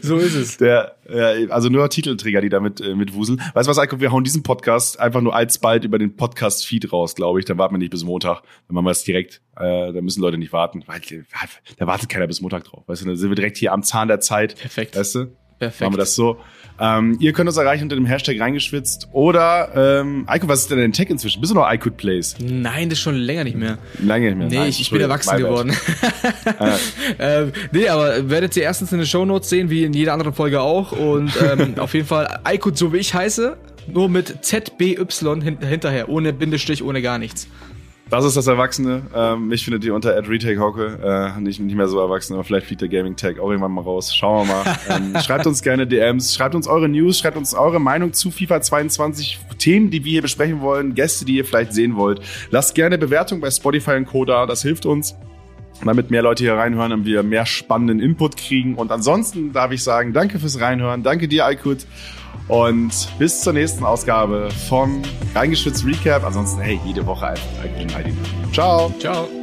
[0.03, 0.57] So ist es.
[0.57, 3.41] Der, äh, also nur Titelträger, die da mit, äh, mit wuseln.
[3.55, 7.15] Weißt du was, Eiko, wir hauen diesen Podcast einfach nur alsbald über den Podcast-Feed raus,
[7.15, 7.45] glaube ich.
[7.45, 8.43] Dann warten wir nicht bis Montag.
[8.67, 9.41] Dann machen wir es direkt.
[9.57, 10.83] Äh, da müssen Leute nicht warten.
[10.87, 11.23] Weil, äh,
[11.77, 12.83] Da wartet keiner bis Montag drauf.
[12.87, 14.57] Weißt du, dann sind wir direkt hier am Zahn der Zeit.
[14.57, 14.97] Perfekt.
[14.97, 15.37] Weißt du?
[15.61, 15.83] Perfekt.
[15.83, 16.39] Machen wir das so.
[16.81, 19.09] Ähm, ihr könnt uns erreichen unter dem Hashtag reingeschwitzt.
[19.13, 21.43] Oder, ähm, Eiko, was ist denn dein Tag inzwischen?
[21.43, 22.37] Bist du noch Eiko Plays?
[22.41, 23.77] Nein, das ist schon länger nicht mehr.
[24.03, 24.49] Lange nicht mehr.
[24.49, 25.77] Nee, Nein, ich, ich bin erwachsen geworden.
[27.19, 30.63] ähm, nee, aber werdet ihr erstens in den Shownotes sehen, wie in jeder anderen Folge
[30.63, 30.93] auch.
[30.93, 34.97] Und ähm, auf jeden Fall Aykut, so wie ich heiße, nur mit ZBY
[35.43, 37.47] hin hinterher, ohne Bindestrich, ohne gar nichts.
[38.11, 39.03] Das ist das Erwachsene.
[39.15, 40.99] Ähm, mich findet ihr unter @retake_hocke.
[41.37, 43.83] Äh, nicht, nicht mehr so erwachsen, aber vielleicht fliegt der Gaming Tag auch irgendwann mal
[43.83, 44.13] raus.
[44.15, 44.79] Schauen wir mal.
[44.89, 48.63] ähm, schreibt uns gerne DMs, schreibt uns eure News, schreibt uns eure Meinung zu FIFA
[48.63, 52.21] 22, Themen, die wir hier besprechen wollen, Gäste, die ihr vielleicht sehen wollt.
[52.51, 54.25] Lasst gerne Bewertung bei Spotify und Co.
[54.25, 55.15] da, das hilft uns.
[55.85, 58.75] Damit mehr Leute hier reinhören und wir mehr spannenden Input kriegen.
[58.75, 61.05] Und ansonsten darf ich sagen, danke fürs Reinhören.
[61.05, 61.87] Danke dir, Aykut.
[62.51, 65.03] Und bis zur nächsten Ausgabe von
[65.35, 66.25] Reingeschwitzt Recap.
[66.25, 68.19] Ansonsten, hey, jede Woche einfach Aydin.
[68.53, 68.93] Ciao.
[68.99, 69.40] Ciao.